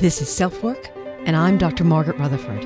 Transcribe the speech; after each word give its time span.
This 0.00 0.22
is 0.22 0.34
Self 0.34 0.62
Work, 0.62 0.88
and 1.26 1.36
I'm 1.36 1.58
Dr. 1.58 1.84
Margaret 1.84 2.16
Rutherford. 2.16 2.64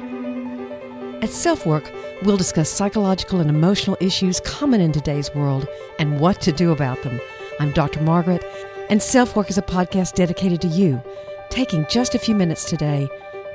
At 1.20 1.30
Self 1.30 1.66
Work, 1.66 1.90
we'll 2.22 2.36
discuss 2.36 2.70
psychological 2.70 3.40
and 3.40 3.50
emotional 3.50 3.96
issues 3.98 4.38
common 4.38 4.80
in 4.80 4.92
today's 4.92 5.34
world 5.34 5.66
and 5.98 6.20
what 6.20 6.40
to 6.42 6.52
do 6.52 6.70
about 6.70 7.02
them. 7.02 7.20
I'm 7.58 7.72
Dr. 7.72 8.00
Margaret, 8.02 8.44
and 8.88 9.02
Self 9.02 9.34
Work 9.34 9.50
is 9.50 9.58
a 9.58 9.62
podcast 9.62 10.14
dedicated 10.14 10.60
to 10.60 10.68
you, 10.68 11.02
taking 11.50 11.84
just 11.90 12.14
a 12.14 12.20
few 12.20 12.36
minutes 12.36 12.66
today 12.66 13.08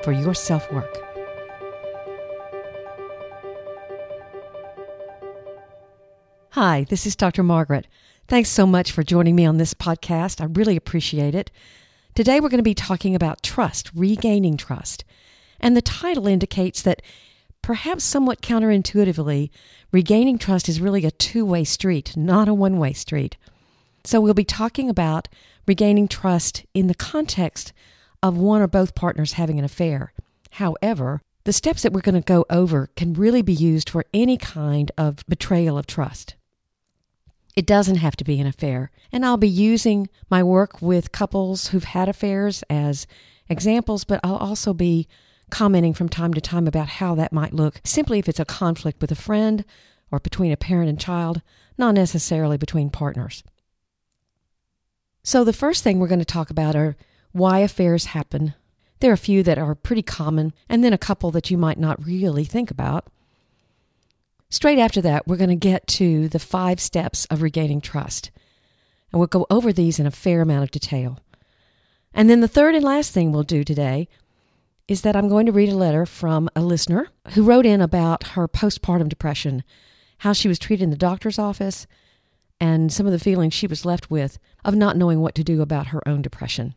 for 0.03 0.11
your 0.11 0.33
self 0.33 0.69
work. 0.73 0.97
Hi, 6.49 6.85
this 6.89 7.05
is 7.05 7.15
Dr. 7.15 7.43
Margaret. 7.43 7.87
Thanks 8.27 8.49
so 8.49 8.67
much 8.67 8.91
for 8.91 9.03
joining 9.03 9.37
me 9.37 9.45
on 9.45 9.55
this 9.55 9.73
podcast. 9.73 10.41
I 10.41 10.47
really 10.47 10.75
appreciate 10.75 11.33
it. 11.33 11.49
Today 12.19 12.41
we're 12.41 12.49
going 12.49 12.57
to 12.59 12.63
be 12.63 12.73
talking 12.73 13.15
about 13.15 13.41
trust, 13.41 13.91
regaining 13.95 14.57
trust. 14.57 15.05
And 15.57 15.73
the 15.73 15.81
title 15.81 16.27
indicates 16.27 16.81
that 16.81 17.01
perhaps 17.61 18.03
somewhat 18.03 18.41
counterintuitively, 18.41 19.51
regaining 19.93 20.37
trust 20.37 20.67
is 20.67 20.81
really 20.81 21.05
a 21.05 21.11
two 21.11 21.45
way 21.45 21.63
street, 21.63 22.17
not 22.17 22.49
a 22.49 22.53
one 22.53 22.77
way 22.77 22.91
street. 22.91 23.37
So 24.03 24.19
we'll 24.19 24.33
be 24.33 24.43
talking 24.43 24.89
about 24.89 25.29
regaining 25.65 26.09
trust 26.09 26.65
in 26.73 26.87
the 26.87 26.93
context 26.93 27.71
of 28.21 28.35
one 28.35 28.61
or 28.61 28.67
both 28.67 28.95
partners 28.95 29.31
having 29.39 29.57
an 29.57 29.63
affair. 29.63 30.11
However, 30.51 31.21
the 31.45 31.53
steps 31.53 31.83
that 31.83 31.93
we're 31.93 32.01
going 32.01 32.15
to 32.15 32.33
go 32.33 32.45
over 32.49 32.89
can 32.97 33.13
really 33.13 33.41
be 33.41 33.53
used 33.53 33.89
for 33.89 34.03
any 34.13 34.35
kind 34.35 34.91
of 34.97 35.25
betrayal 35.29 35.77
of 35.77 35.87
trust. 35.87 36.35
It 37.59 37.65
doesn't 37.65 37.97
have 37.97 38.15
to 38.15 38.23
be 38.23 38.39
an 38.39 38.47
affair. 38.47 38.89
And 39.11 39.25
I'll 39.25 39.35
be 39.35 39.49
using 39.49 40.07
my 40.29 40.41
work 40.41 40.81
with 40.81 41.11
couples 41.11 41.67
who've 41.67 41.83
had 41.83 42.07
affairs 42.07 42.63
as 42.69 43.05
examples, 43.49 44.05
but 44.05 44.21
I'll 44.23 44.37
also 44.37 44.73
be 44.73 45.09
commenting 45.51 45.93
from 45.93 46.07
time 46.07 46.33
to 46.35 46.39
time 46.39 46.67
about 46.67 46.87
how 46.87 47.15
that 47.15 47.33
might 47.33 47.53
look 47.53 47.81
simply 47.83 48.17
if 48.17 48.29
it's 48.29 48.39
a 48.39 48.45
conflict 48.45 49.01
with 49.01 49.11
a 49.11 49.15
friend 49.15 49.65
or 50.09 50.21
between 50.21 50.53
a 50.53 50.55
parent 50.55 50.87
and 50.87 50.97
child, 50.97 51.41
not 51.77 51.95
necessarily 51.95 52.55
between 52.55 52.89
partners. 52.89 53.43
So, 55.21 55.43
the 55.43 55.51
first 55.51 55.83
thing 55.83 55.99
we're 55.99 56.07
going 56.07 56.19
to 56.19 56.25
talk 56.25 56.49
about 56.49 56.77
are 56.77 56.95
why 57.33 57.59
affairs 57.59 58.05
happen. 58.05 58.53
There 59.01 59.11
are 59.11 59.15
a 59.15 59.17
few 59.17 59.43
that 59.43 59.57
are 59.57 59.75
pretty 59.75 60.01
common, 60.01 60.53
and 60.69 60.81
then 60.81 60.93
a 60.93 60.97
couple 60.97 61.29
that 61.31 61.51
you 61.51 61.57
might 61.57 61.77
not 61.77 62.05
really 62.05 62.45
think 62.45 62.71
about. 62.71 63.09
Straight 64.49 64.79
after 64.79 65.01
that, 65.01 65.27
we're 65.27 65.37
going 65.37 65.49
to 65.49 65.55
get 65.55 65.85
to 65.87 66.27
the 66.27 66.39
five 66.39 66.79
steps 66.79 67.25
of 67.25 67.41
regaining 67.41 67.81
trust. 67.81 68.31
And 69.11 69.19
we'll 69.19 69.27
go 69.27 69.45
over 69.49 69.71
these 69.71 69.99
in 69.99 70.07
a 70.07 70.11
fair 70.11 70.41
amount 70.41 70.63
of 70.63 70.71
detail. 70.71 71.19
And 72.13 72.29
then 72.29 72.41
the 72.41 72.47
third 72.47 72.75
and 72.75 72.83
last 72.83 73.11
thing 73.11 73.31
we'll 73.31 73.43
do 73.43 73.63
today 73.63 74.07
is 74.87 75.01
that 75.03 75.15
I'm 75.15 75.29
going 75.29 75.45
to 75.45 75.51
read 75.51 75.69
a 75.69 75.75
letter 75.75 76.05
from 76.05 76.49
a 76.55 76.61
listener 76.61 77.09
who 77.33 77.43
wrote 77.43 77.65
in 77.65 77.79
about 77.79 78.29
her 78.29 78.47
postpartum 78.47 79.07
depression, 79.07 79.63
how 80.19 80.33
she 80.33 80.47
was 80.47 80.57
treated 80.57 80.83
in 80.83 80.89
the 80.89 80.97
doctor's 80.97 81.37
office, 81.37 81.85
and 82.59 82.91
some 82.91 83.05
of 83.05 83.11
the 83.11 83.19
feelings 83.19 83.53
she 83.53 83.67
was 83.67 83.85
left 83.85 84.09
with 84.09 84.39
of 84.65 84.75
not 84.75 84.97
knowing 84.97 85.21
what 85.21 85.35
to 85.35 85.43
do 85.43 85.61
about 85.61 85.87
her 85.87 86.05
own 86.07 86.23
depression. 86.23 86.73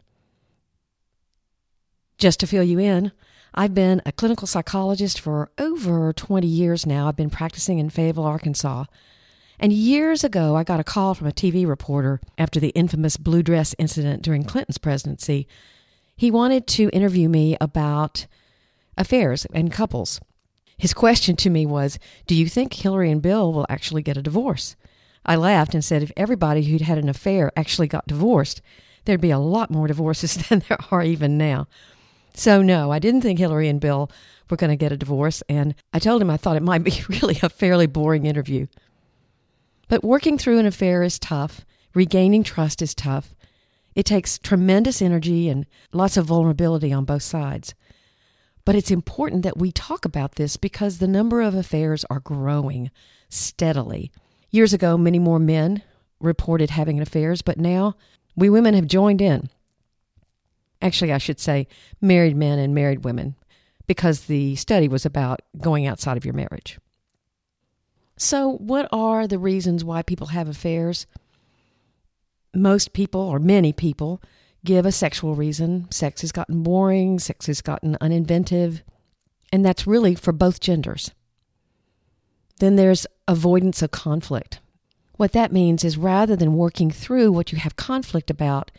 Just 2.18 2.38
to 2.40 2.46
fill 2.46 2.62
you 2.62 2.78
in, 2.78 3.12
I've 3.54 3.74
been 3.74 4.00
a 4.06 4.12
clinical 4.12 4.46
psychologist 4.46 5.20
for 5.20 5.50
over 5.58 6.12
20 6.12 6.46
years 6.46 6.86
now. 6.86 7.08
I've 7.08 7.16
been 7.16 7.30
practicing 7.30 7.78
in 7.78 7.90
Fayetteville, 7.90 8.24
Arkansas. 8.24 8.84
And 9.58 9.72
years 9.72 10.24
ago, 10.24 10.56
I 10.56 10.64
got 10.64 10.80
a 10.80 10.84
call 10.84 11.14
from 11.14 11.26
a 11.26 11.32
TV 11.32 11.66
reporter 11.66 12.20
after 12.38 12.58
the 12.58 12.70
infamous 12.70 13.16
blue 13.18 13.42
dress 13.42 13.74
incident 13.78 14.22
during 14.22 14.44
Clinton's 14.44 14.78
presidency. 14.78 15.46
He 16.16 16.30
wanted 16.30 16.66
to 16.68 16.88
interview 16.94 17.28
me 17.28 17.56
about 17.60 18.26
affairs 18.96 19.46
and 19.52 19.70
couples. 19.70 20.20
His 20.78 20.94
question 20.94 21.36
to 21.36 21.50
me 21.50 21.66
was 21.66 21.98
Do 22.26 22.34
you 22.34 22.48
think 22.48 22.72
Hillary 22.72 23.10
and 23.10 23.20
Bill 23.20 23.52
will 23.52 23.66
actually 23.68 24.02
get 24.02 24.16
a 24.16 24.22
divorce? 24.22 24.76
I 25.26 25.36
laughed 25.36 25.74
and 25.74 25.84
said 25.84 26.02
if 26.02 26.10
everybody 26.16 26.64
who'd 26.64 26.80
had 26.80 26.98
an 26.98 27.08
affair 27.08 27.52
actually 27.54 27.86
got 27.86 28.06
divorced, 28.06 28.62
there'd 29.04 29.20
be 29.20 29.30
a 29.30 29.38
lot 29.38 29.70
more 29.70 29.86
divorces 29.86 30.34
than 30.48 30.64
there 30.68 30.78
are 30.90 31.02
even 31.02 31.36
now. 31.36 31.68
So, 32.34 32.62
no, 32.62 32.90
I 32.90 32.98
didn't 32.98 33.20
think 33.20 33.38
Hillary 33.38 33.68
and 33.68 33.80
Bill 33.80 34.10
were 34.48 34.56
going 34.56 34.70
to 34.70 34.76
get 34.76 34.92
a 34.92 34.96
divorce, 34.96 35.42
and 35.48 35.74
I 35.92 35.98
told 35.98 36.22
him 36.22 36.30
I 36.30 36.36
thought 36.36 36.56
it 36.56 36.62
might 36.62 36.84
be 36.84 37.02
really 37.08 37.38
a 37.42 37.48
fairly 37.48 37.86
boring 37.86 38.26
interview. 38.26 38.66
But 39.88 40.04
working 40.04 40.38
through 40.38 40.58
an 40.58 40.66
affair 40.66 41.02
is 41.02 41.18
tough, 41.18 41.66
regaining 41.94 42.44
trust 42.44 42.80
is 42.80 42.94
tough. 42.94 43.34
It 43.94 44.06
takes 44.06 44.38
tremendous 44.38 45.02
energy 45.02 45.48
and 45.48 45.66
lots 45.92 46.16
of 46.16 46.26
vulnerability 46.26 46.92
on 46.92 47.04
both 47.04 47.22
sides. 47.22 47.74
But 48.64 48.74
it's 48.74 48.90
important 48.90 49.42
that 49.42 49.58
we 49.58 49.72
talk 49.72 50.04
about 50.04 50.36
this 50.36 50.56
because 50.56 50.98
the 50.98 51.08
number 51.08 51.42
of 51.42 51.54
affairs 51.54 52.04
are 52.08 52.20
growing 52.20 52.90
steadily. 53.28 54.12
Years 54.50 54.72
ago, 54.72 54.96
many 54.96 55.18
more 55.18 55.38
men 55.38 55.82
reported 56.20 56.70
having 56.70 57.00
affairs, 57.00 57.42
but 57.42 57.58
now 57.58 57.96
we 58.36 58.48
women 58.48 58.74
have 58.74 58.86
joined 58.86 59.20
in. 59.20 59.50
Actually, 60.82 61.12
I 61.12 61.18
should 61.18 61.38
say 61.38 61.68
married 62.00 62.36
men 62.36 62.58
and 62.58 62.74
married 62.74 63.04
women, 63.04 63.36
because 63.86 64.22
the 64.22 64.56
study 64.56 64.88
was 64.88 65.06
about 65.06 65.40
going 65.58 65.86
outside 65.86 66.16
of 66.16 66.24
your 66.24 66.34
marriage. 66.34 66.78
So, 68.16 68.56
what 68.58 68.88
are 68.92 69.26
the 69.26 69.38
reasons 69.38 69.84
why 69.84 70.02
people 70.02 70.28
have 70.28 70.48
affairs? 70.48 71.06
Most 72.52 72.92
people, 72.92 73.20
or 73.20 73.38
many 73.38 73.72
people, 73.72 74.20
give 74.64 74.84
a 74.84 74.92
sexual 74.92 75.34
reason. 75.34 75.90
Sex 75.90 76.20
has 76.20 76.32
gotten 76.32 76.62
boring, 76.62 77.18
sex 77.18 77.46
has 77.46 77.60
gotten 77.60 77.96
uninventive, 78.00 78.82
and 79.52 79.64
that's 79.64 79.86
really 79.86 80.14
for 80.14 80.32
both 80.32 80.60
genders. 80.60 81.12
Then 82.58 82.76
there's 82.76 83.06
avoidance 83.26 83.82
of 83.82 83.92
conflict. 83.92 84.60
What 85.16 85.32
that 85.32 85.52
means 85.52 85.84
is 85.84 85.96
rather 85.96 86.36
than 86.36 86.56
working 86.56 86.90
through 86.90 87.32
what 87.32 87.52
you 87.52 87.58
have 87.58 87.76
conflict 87.76 88.30
about, 88.30 88.70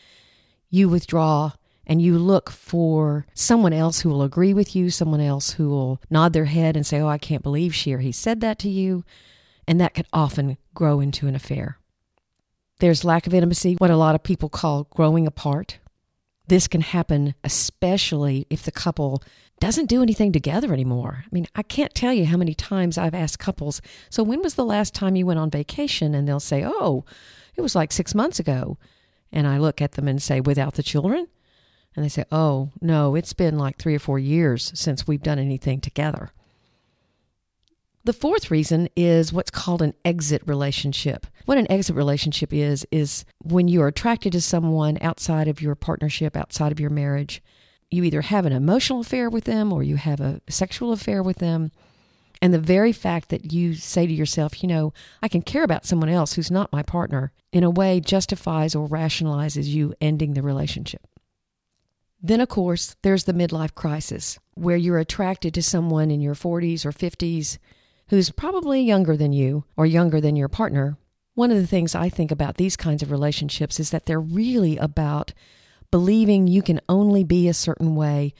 you 0.69 0.89
withdraw 0.89 1.53
and 1.85 2.01
you 2.01 2.17
look 2.17 2.49
for 2.49 3.25
someone 3.33 3.73
else 3.73 4.01
who 4.01 4.09
will 4.09 4.23
agree 4.23 4.53
with 4.53 4.75
you, 4.75 4.89
someone 4.89 5.21
else 5.21 5.51
who 5.51 5.69
will 5.69 6.01
nod 6.09 6.33
their 6.33 6.45
head 6.45 6.75
and 6.75 6.85
say, 6.85 6.99
Oh, 6.99 7.07
I 7.07 7.17
can't 7.17 7.43
believe 7.43 7.75
she 7.75 7.93
or 7.93 7.99
he 7.99 8.11
said 8.11 8.41
that 8.41 8.59
to 8.59 8.69
you. 8.69 9.03
And 9.67 9.79
that 9.79 9.93
can 9.93 10.05
often 10.11 10.57
grow 10.73 10.99
into 10.99 11.27
an 11.27 11.35
affair. 11.35 11.77
There's 12.79 13.05
lack 13.05 13.27
of 13.27 13.33
intimacy, 13.33 13.75
what 13.75 13.91
a 13.91 13.97
lot 13.97 14.15
of 14.15 14.23
people 14.23 14.49
call 14.49 14.85
growing 14.85 15.27
apart. 15.27 15.79
This 16.47 16.67
can 16.67 16.81
happen 16.81 17.35
especially 17.43 18.45
if 18.49 18.63
the 18.63 18.71
couple 18.71 19.23
doesn't 19.59 19.87
do 19.87 20.01
anything 20.01 20.33
together 20.33 20.73
anymore. 20.73 21.23
I 21.25 21.29
mean, 21.31 21.47
I 21.55 21.63
can't 21.63 21.95
tell 21.95 22.11
you 22.11 22.25
how 22.25 22.35
many 22.35 22.53
times 22.53 22.97
I've 22.97 23.13
asked 23.13 23.39
couples, 23.39 23.81
So 24.09 24.23
when 24.23 24.41
was 24.41 24.55
the 24.55 24.65
last 24.65 24.93
time 24.93 25.15
you 25.15 25.25
went 25.25 25.39
on 25.39 25.49
vacation? 25.49 26.13
And 26.13 26.27
they'll 26.27 26.41
say, 26.41 26.63
Oh, 26.65 27.05
it 27.55 27.61
was 27.61 27.75
like 27.75 27.91
six 27.91 28.13
months 28.13 28.39
ago. 28.39 28.77
And 29.31 29.47
I 29.47 29.57
look 29.57 29.81
at 29.81 29.93
them 29.93 30.07
and 30.07 30.21
say, 30.21 30.41
Without 30.41 30.73
the 30.73 30.83
children? 30.83 31.27
And 31.95 32.03
they 32.03 32.09
say, 32.09 32.25
oh, 32.31 32.69
no, 32.81 33.15
it's 33.15 33.33
been 33.33 33.57
like 33.57 33.77
three 33.77 33.95
or 33.95 33.99
four 33.99 34.19
years 34.19 34.71
since 34.73 35.07
we've 35.07 35.21
done 35.21 35.39
anything 35.39 35.79
together. 35.79 36.31
The 38.05 38.13
fourth 38.13 38.51
reason 38.51 38.89
is 38.97 39.31
what's 39.31 39.51
called 39.51 39.81
an 39.81 39.93
exit 40.03 40.41
relationship. 40.45 41.25
What 41.45 41.57
an 41.57 41.71
exit 41.71 41.95
relationship 41.95 42.51
is, 42.51 42.85
is 42.91 43.23
when 43.41 43.69
you 43.69 43.81
are 43.81 43.87
attracted 43.87 44.33
to 44.33 44.41
someone 44.41 44.97
outside 45.01 45.47
of 45.47 45.61
your 45.61 45.75
partnership, 45.75 46.35
outside 46.35 46.71
of 46.73 46.79
your 46.79 46.89
marriage. 46.89 47.41
You 47.89 48.03
either 48.03 48.21
have 48.21 48.45
an 48.45 48.51
emotional 48.51 49.01
affair 49.01 49.29
with 49.29 49.45
them 49.45 49.71
or 49.71 49.83
you 49.83 49.95
have 49.95 50.19
a 50.19 50.41
sexual 50.49 50.91
affair 50.91 51.23
with 51.23 51.37
them. 51.37 51.71
And 52.41 52.53
the 52.53 52.59
very 52.59 52.91
fact 52.91 53.29
that 53.29 53.53
you 53.53 53.73
say 53.75 54.05
to 54.05 54.11
yourself, 54.11 54.61
you 54.61 54.67
know, 54.67 54.91
I 55.21 55.29
can 55.29 55.41
care 55.41 55.63
about 55.63 55.85
someone 55.85 56.09
else 56.09 56.33
who's 56.33 56.51
not 56.51 56.73
my 56.73 56.83
partner, 56.83 57.31
in 57.53 57.63
a 57.63 57.69
way 57.69 58.01
justifies 58.01 58.75
or 58.75 58.89
rationalizes 58.89 59.67
you 59.67 59.93
ending 60.01 60.33
the 60.33 60.41
relationship. 60.41 61.07
Then, 62.25 62.39
of 62.39 62.47
course, 62.47 62.95
there's 63.01 63.25
the 63.25 63.33
midlife 63.33 63.75
crisis, 63.75 64.39
where 64.53 64.77
you're 64.77 64.97
attracted 64.97 65.53
to 65.53 65.61
someone 65.61 66.09
in 66.09 66.21
your 66.21 66.35
40s 66.35 66.85
or 66.85 66.93
50s 66.93 67.57
who's 68.07 68.29
probably 68.29 68.81
younger 68.81 69.17
than 69.17 69.33
you 69.33 69.65
or 69.75 69.85
younger 69.85 70.21
than 70.21 70.37
your 70.37 70.47
partner. 70.47 70.97
One 71.35 71.51
of 71.51 71.57
the 71.57 71.67
things 71.67 71.93
I 71.93 72.07
think 72.07 72.31
about 72.31 72.55
these 72.55 72.77
kinds 72.77 73.03
of 73.03 73.11
relationships 73.11 73.77
is 73.77 73.89
that 73.89 74.05
they're 74.05 74.21
really 74.21 74.77
about 74.77 75.33
believing 75.91 76.47
you 76.47 76.61
can 76.61 76.79
only 76.87 77.25
be 77.25 77.49
a 77.49 77.53
certain 77.53 77.93
way 77.93 78.33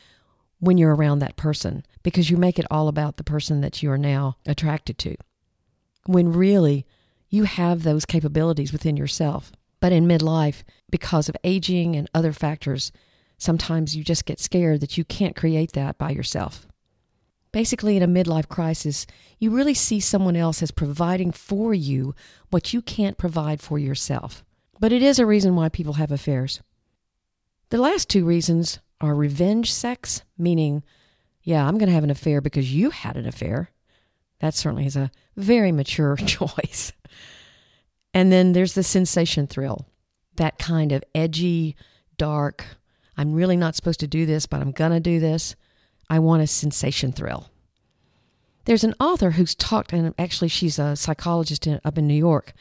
when 0.59 0.77
you're 0.77 0.95
around 0.95 1.19
that 1.19 1.35
person 1.35 1.85
because 2.03 2.30
you 2.30 2.38
make 2.38 2.57
it 2.57 2.65
all 2.71 2.88
about 2.88 3.18
the 3.18 3.24
person 3.24 3.59
that 3.62 3.83
you 3.83 3.91
are 3.91 3.97
now 3.97 4.38
attracted 4.45 4.97
to. 5.00 5.15
When 6.06 6.31
really, 6.31 6.85
you 7.30 7.44
have 7.44 7.83
those 7.83 8.06
capabilities 8.06 8.71
within 8.71 8.95
yourself. 8.95 9.51
But 9.81 9.91
in 9.91 10.07
midlife, 10.07 10.63
because 10.89 11.27
of 11.27 11.35
aging 11.44 11.97
and 11.97 12.09
other 12.13 12.31
factors, 12.31 12.94
Sometimes 13.44 13.94
you 13.94 14.06
just 14.06 14.24
get 14.24 14.40
scared 14.40 14.80
that 14.80 14.98
you 14.98 15.04
can't 15.04 15.36
create 15.36 15.74
that 15.74 15.98
by 15.98 16.12
yourself. 16.12 16.66
Basically, 17.51 17.98
in 17.98 18.01
a 18.01 18.07
midlife 18.07 18.48
crisis, 18.48 19.06
you 19.38 19.51
really 19.51 19.74
see 19.74 20.00
someone 20.00 20.38
else 20.38 20.63
as 20.63 20.72
providing 20.72 21.34
for 21.34 21.74
you 21.74 22.16
what 22.51 22.72
you 22.72 22.81
can't 22.81 23.18
provide 23.18 23.60
for 23.60 23.78
yourself. 23.78 24.45
But 24.80 24.94
it 24.94 25.04
is 25.04 25.19
a 25.19 25.25
reason 25.25 25.57
why 25.57 25.68
people 25.68 25.95
have 25.95 26.10
affairs. 26.10 26.62
The 27.68 27.80
last 27.80 28.07
two 28.07 28.24
reasons 28.24 28.80
are 29.01 29.13
revenge 29.13 29.74
sex, 29.74 30.24
meaning, 30.38 30.81
yeah, 31.42 31.68
I'm 31.68 31.78
going 31.78 31.90
to 31.90 31.95
have 31.95 32.06
an 32.06 32.10
affair 32.10 32.40
because 32.40 32.74
you 32.74 32.92
had 32.92 33.18
an 33.18 33.28
affair. 33.28 33.72
That 34.40 34.54
certainly 34.54 34.86
is 34.86 34.95
a 34.95 35.12
very 35.36 35.74
mature 35.74 36.16
choice. 36.25 36.94
And 38.13 38.31
then 38.31 38.54
there's 38.54 38.74
the 38.74 38.84
sensation 38.84 39.48
thrill, 39.48 39.86
that 40.38 40.57
kind 40.60 40.94
of 40.94 41.04
edgy, 41.13 41.75
dark, 42.18 42.78
I'm 43.18 43.33
really 43.33 43.57
not 43.57 43.75
supposed 43.75 44.00
to 44.01 44.07
do 44.07 44.25
this, 44.25 44.45
but 44.45 44.62
I'm 44.62 44.71
going 44.71 44.92
to 44.92 45.00
do 45.00 45.19
this. 45.19 45.56
I 46.10 46.19
want 46.19 46.42
a 46.42 46.48
sensation 46.48 47.12
thrill. 47.12 47.50
There's 48.65 48.83
an 48.83 48.95
author 49.00 49.31
who's 49.31 49.56
talked, 49.56 49.94
and 49.94 50.13
actually, 50.18 50.48
she's 50.48 50.80
a 50.80 50.95
psychologist 50.95 51.68
in, 51.68 51.81
up 51.83 51.98
in 51.98 52.07
New 52.07 52.13
York. 52.13 52.54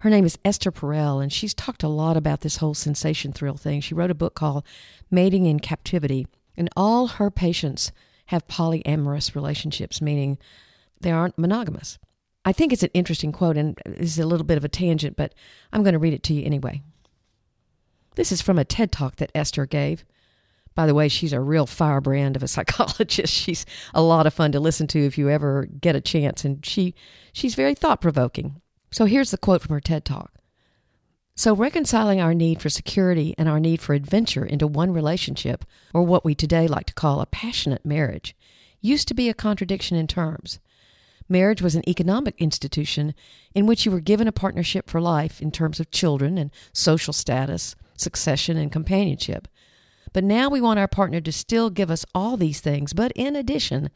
Her 0.00 0.10
name 0.10 0.24
is 0.24 0.38
Esther 0.44 0.70
Perel, 0.70 1.22
and 1.22 1.32
she's 1.32 1.54
talked 1.54 1.82
a 1.82 1.88
lot 1.88 2.16
about 2.16 2.42
this 2.42 2.58
whole 2.58 2.74
sensation 2.74 3.32
thrill 3.32 3.56
thing. 3.56 3.80
She 3.80 3.94
wrote 3.94 4.10
a 4.10 4.14
book 4.14 4.34
called 4.34 4.64
Mating 5.10 5.46
in 5.46 5.58
Captivity, 5.58 6.26
and 6.56 6.68
all 6.76 7.06
her 7.06 7.30
patients 7.30 7.92
have 8.26 8.46
polyamorous 8.46 9.34
relationships, 9.34 10.02
meaning 10.02 10.38
they 11.00 11.10
aren't 11.10 11.38
monogamous. 11.38 11.98
I 12.44 12.52
think 12.52 12.72
it's 12.72 12.82
an 12.82 12.90
interesting 12.94 13.32
quote, 13.32 13.56
and 13.56 13.80
it's 13.84 14.18
a 14.18 14.26
little 14.26 14.46
bit 14.46 14.58
of 14.58 14.64
a 14.64 14.68
tangent, 14.68 15.16
but 15.16 15.34
I'm 15.72 15.82
going 15.82 15.94
to 15.94 15.98
read 15.98 16.14
it 16.14 16.22
to 16.24 16.34
you 16.34 16.44
anyway. 16.44 16.82
This 18.18 18.32
is 18.32 18.42
from 18.42 18.58
a 18.58 18.64
TED 18.64 18.90
talk 18.90 19.14
that 19.16 19.30
Esther 19.32 19.64
gave. 19.64 20.04
By 20.74 20.88
the 20.88 20.94
way, 20.94 21.08
she's 21.08 21.32
a 21.32 21.40
real 21.40 21.66
firebrand 21.66 22.34
of 22.34 22.42
a 22.42 22.48
psychologist. 22.54 23.32
She's 23.32 23.64
a 23.94 24.02
lot 24.02 24.26
of 24.26 24.34
fun 24.34 24.50
to 24.50 24.58
listen 24.58 24.88
to 24.88 25.06
if 25.06 25.16
you 25.16 25.30
ever 25.30 25.66
get 25.66 25.94
a 25.94 26.00
chance, 26.00 26.44
and 26.44 26.66
she 26.66 26.96
she's 27.32 27.54
very 27.54 27.76
thought 27.76 28.00
provoking. 28.00 28.60
So 28.90 29.04
here's 29.04 29.30
the 29.30 29.38
quote 29.38 29.62
from 29.62 29.72
her 29.72 29.80
TED 29.80 30.04
talk. 30.04 30.32
So 31.36 31.54
reconciling 31.54 32.20
our 32.20 32.34
need 32.34 32.60
for 32.60 32.68
security 32.68 33.36
and 33.38 33.48
our 33.48 33.60
need 33.60 33.80
for 33.80 33.94
adventure 33.94 34.44
into 34.44 34.66
one 34.66 34.92
relationship, 34.92 35.64
or 35.94 36.02
what 36.02 36.24
we 36.24 36.34
today 36.34 36.66
like 36.66 36.86
to 36.86 36.94
call 36.94 37.20
a 37.20 37.26
passionate 37.26 37.86
marriage, 37.86 38.34
used 38.80 39.06
to 39.06 39.14
be 39.14 39.28
a 39.28 39.34
contradiction 39.34 39.96
in 39.96 40.08
terms. 40.08 40.58
Marriage 41.28 41.62
was 41.62 41.76
an 41.76 41.88
economic 41.88 42.34
institution 42.40 43.14
in 43.54 43.64
which 43.64 43.86
you 43.86 43.92
were 43.92 44.00
given 44.00 44.26
a 44.26 44.32
partnership 44.32 44.90
for 44.90 45.00
life 45.00 45.40
in 45.40 45.52
terms 45.52 45.78
of 45.78 45.92
children 45.92 46.36
and 46.36 46.50
social 46.72 47.12
status, 47.12 47.76
succession, 48.00 48.56
and 48.56 48.72
companionship. 48.72 49.48
But 50.12 50.24
now 50.24 50.48
we 50.48 50.60
want 50.60 50.78
our 50.78 50.88
partner 50.88 51.20
to 51.20 51.32
still 51.32 51.70
give 51.70 51.90
us 51.90 52.06
all 52.14 52.36
these 52.36 52.60
things, 52.60 52.92
but 52.92 53.12
in 53.12 53.36
addition, 53.36 53.90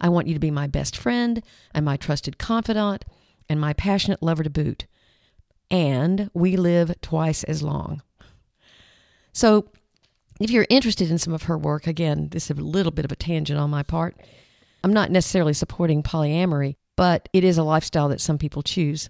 I 0.00 0.08
want 0.08 0.26
you 0.26 0.34
to 0.34 0.40
be 0.40 0.50
my 0.50 0.66
best 0.66 0.96
friend 0.96 1.42
and 1.72 1.84
my 1.84 1.96
trusted 1.96 2.38
confidant 2.38 3.04
and 3.48 3.60
my 3.60 3.72
passionate 3.72 4.22
lover 4.22 4.42
to 4.42 4.50
boot. 4.50 4.86
And 5.70 6.30
we 6.34 6.56
live 6.56 7.00
twice 7.00 7.44
as 7.44 7.62
long. 7.62 8.02
So, 9.32 9.68
if 10.40 10.50
you're 10.50 10.66
interested 10.68 11.10
in 11.10 11.18
some 11.18 11.32
of 11.32 11.44
her 11.44 11.56
work, 11.56 11.86
again, 11.86 12.28
this 12.30 12.50
is 12.50 12.58
a 12.58 12.62
little 12.62 12.90
bit 12.90 13.04
of 13.04 13.12
a 13.12 13.16
tangent 13.16 13.58
on 13.58 13.70
my 13.70 13.82
part. 13.82 14.16
I'm 14.82 14.92
not 14.92 15.10
necessarily 15.10 15.52
supporting 15.52 16.02
polyamory, 16.02 16.76
but 16.96 17.28
it 17.32 17.44
is 17.44 17.58
a 17.58 17.62
lifestyle 17.62 18.08
that 18.08 18.20
some 18.20 18.38
people 18.38 18.62
choose. 18.62 19.08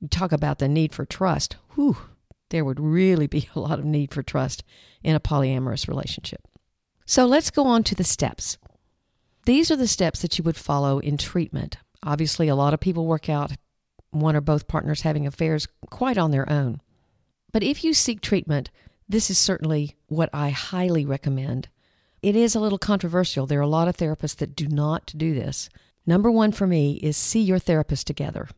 You 0.00 0.08
talk 0.08 0.32
about 0.32 0.58
the 0.58 0.68
need 0.68 0.92
for 0.92 1.04
trust. 1.04 1.56
Whew, 1.74 1.96
there 2.52 2.64
would 2.64 2.78
really 2.78 3.26
be 3.26 3.48
a 3.56 3.60
lot 3.60 3.80
of 3.80 3.84
need 3.84 4.12
for 4.14 4.22
trust 4.22 4.62
in 5.02 5.16
a 5.16 5.20
polyamorous 5.20 5.88
relationship. 5.88 6.46
So 7.04 7.26
let's 7.26 7.50
go 7.50 7.66
on 7.66 7.82
to 7.84 7.96
the 7.96 8.04
steps. 8.04 8.58
These 9.44 9.72
are 9.72 9.76
the 9.76 9.88
steps 9.88 10.22
that 10.22 10.38
you 10.38 10.44
would 10.44 10.56
follow 10.56 11.00
in 11.00 11.16
treatment. 11.16 11.78
Obviously, 12.04 12.46
a 12.46 12.54
lot 12.54 12.74
of 12.74 12.80
people 12.80 13.06
work 13.06 13.28
out 13.28 13.52
one 14.10 14.36
or 14.36 14.40
both 14.40 14.68
partners 14.68 15.00
having 15.00 15.26
affairs 15.26 15.66
quite 15.90 16.18
on 16.18 16.30
their 16.30 16.48
own. 16.48 16.80
But 17.52 17.64
if 17.64 17.82
you 17.82 17.94
seek 17.94 18.20
treatment, 18.20 18.70
this 19.08 19.30
is 19.30 19.38
certainly 19.38 19.96
what 20.06 20.30
I 20.32 20.50
highly 20.50 21.04
recommend. 21.04 21.68
It 22.22 22.36
is 22.36 22.54
a 22.54 22.60
little 22.60 22.78
controversial. 22.78 23.46
There 23.46 23.58
are 23.58 23.62
a 23.62 23.66
lot 23.66 23.88
of 23.88 23.96
therapists 23.96 24.36
that 24.36 24.54
do 24.54 24.68
not 24.68 25.12
do 25.16 25.34
this. 25.34 25.68
Number 26.06 26.30
one 26.30 26.52
for 26.52 26.66
me 26.66 26.94
is 27.02 27.16
see 27.16 27.40
your 27.40 27.58
therapist 27.58 28.06
together. 28.06 28.48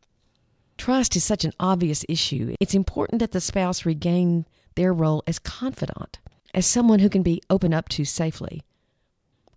Trust 0.85 1.15
is 1.15 1.23
such 1.23 1.43
an 1.43 1.51
obvious 1.59 2.05
issue. 2.07 2.55
It's 2.59 2.75
important 2.75 3.17
that 3.17 3.31
the 3.31 3.41
spouse 3.41 3.87
regain 3.87 4.45
their 4.75 4.93
role 4.93 5.23
as 5.25 5.39
confidant, 5.39 6.19
as 6.53 6.67
someone 6.67 6.99
who 6.99 7.09
can 7.09 7.23
be 7.23 7.41
open 7.49 7.73
up 7.73 7.89
to 7.89 8.05
safely. 8.05 8.61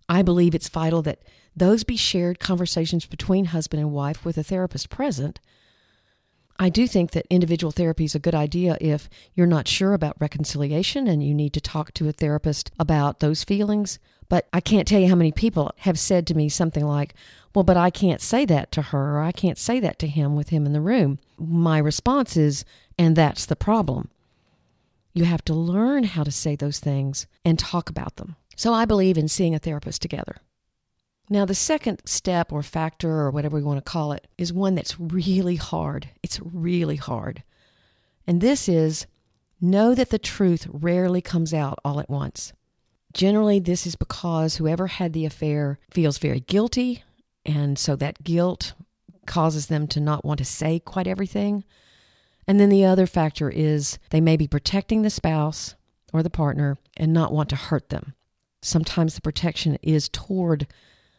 I 0.09 0.23
believe 0.23 0.55
it's 0.55 0.69
vital 0.69 1.03
that 1.03 1.21
those 1.55 1.83
be 1.83 1.97
shared 1.97 2.39
conversations 2.39 3.05
between 3.05 3.45
husband 3.45 3.79
and 3.79 3.91
wife 3.91 4.25
with 4.25 4.39
a 4.39 4.43
therapist 4.43 4.89
present 4.89 5.39
I 6.61 6.67
do 6.67 6.87
think 6.87 7.11
that 7.11 7.25
individual 7.29 7.71
therapy 7.71 8.03
is 8.03 8.15
a 8.15 8.19
good 8.19 8.35
idea 8.35 8.77
if 8.81 9.09
you're 9.33 9.47
not 9.47 9.65
sure 9.65 9.93
about 9.93 10.19
reconciliation 10.19 11.07
and 11.07 11.23
you 11.23 11.33
need 11.33 11.53
to 11.53 11.61
talk 11.61 11.93
to 11.93 12.09
a 12.09 12.11
therapist 12.11 12.69
about 12.77 13.21
those 13.21 13.45
feelings. 13.45 13.97
But 14.27 14.49
I 14.51 14.59
can't 14.59 14.85
tell 14.85 14.99
you 14.99 15.07
how 15.07 15.15
many 15.15 15.31
people 15.31 15.71
have 15.77 15.97
said 15.97 16.27
to 16.27 16.35
me 16.35 16.49
something 16.49 16.85
like, 16.85 17.15
Well, 17.53 17.63
but 17.63 17.77
I 17.77 17.89
can't 17.89 18.21
say 18.21 18.45
that 18.45 18.71
to 18.73 18.81
her, 18.81 19.17
or 19.17 19.21
I 19.21 19.31
can't 19.31 19.57
say 19.57 19.79
that 19.79 19.99
to 19.99 20.07
him 20.07 20.35
with 20.35 20.49
him 20.49 20.65
in 20.65 20.73
the 20.73 20.81
room. 20.81 21.19
My 21.37 21.77
response 21.79 22.37
is, 22.37 22.63
And 22.97 23.15
that's 23.15 23.45
the 23.45 23.55
problem. 23.55 24.09
You 25.13 25.25
have 25.25 25.43
to 25.45 25.53
learn 25.53 26.03
how 26.03 26.23
to 26.23 26.31
say 26.31 26.55
those 26.55 26.79
things 26.79 27.25
and 27.43 27.57
talk 27.57 27.89
about 27.89 28.17
them. 28.17 28.35
So 28.55 28.73
I 28.73 28.85
believe 28.85 29.17
in 29.17 29.27
seeing 29.27 29.55
a 29.55 29.59
therapist 29.59 30.01
together. 30.01 30.37
Now, 31.29 31.45
the 31.45 31.55
second 31.55 32.01
step 32.05 32.51
or 32.51 32.63
factor 32.63 33.11
or 33.11 33.31
whatever 33.31 33.55
we 33.55 33.63
want 33.63 33.77
to 33.77 33.91
call 33.91 34.11
it 34.13 34.27
is 34.37 34.51
one 34.51 34.75
that's 34.75 34.99
really 34.99 35.55
hard. 35.55 36.09
It's 36.23 36.39
really 36.41 36.95
hard. 36.95 37.43
And 38.25 38.41
this 38.41 38.67
is 38.67 39.07
know 39.61 39.93
that 39.93 40.09
the 40.09 40.19
truth 40.19 40.67
rarely 40.71 41.21
comes 41.21 41.53
out 41.53 41.79
all 41.85 41.99
at 41.99 42.09
once. 42.09 42.53
Generally, 43.13 43.61
this 43.61 43.87
is 43.87 43.95
because 43.95 44.55
whoever 44.55 44.87
had 44.87 45.13
the 45.13 45.25
affair 45.25 45.79
feels 45.89 46.17
very 46.17 46.39
guilty, 46.39 47.03
and 47.49 47.79
so 47.79 47.95
that 47.95 48.23
guilt 48.23 48.73
causes 49.25 49.67
them 49.67 49.87
to 49.87 49.99
not 49.99 50.23
want 50.23 50.37
to 50.37 50.45
say 50.45 50.79
quite 50.79 51.07
everything. 51.07 51.63
And 52.47 52.59
then 52.59 52.69
the 52.69 52.85
other 52.85 53.07
factor 53.07 53.49
is 53.49 53.97
they 54.11 54.21
may 54.21 54.37
be 54.37 54.47
protecting 54.47 55.01
the 55.01 55.09
spouse 55.09 55.75
or 56.13 56.21
the 56.21 56.29
partner 56.29 56.77
and 56.95 57.11
not 57.11 57.33
want 57.33 57.49
to 57.49 57.55
hurt 57.55 57.89
them. 57.89 58.13
Sometimes 58.61 59.15
the 59.15 59.21
protection 59.21 59.77
is 59.81 60.09
toward 60.09 60.67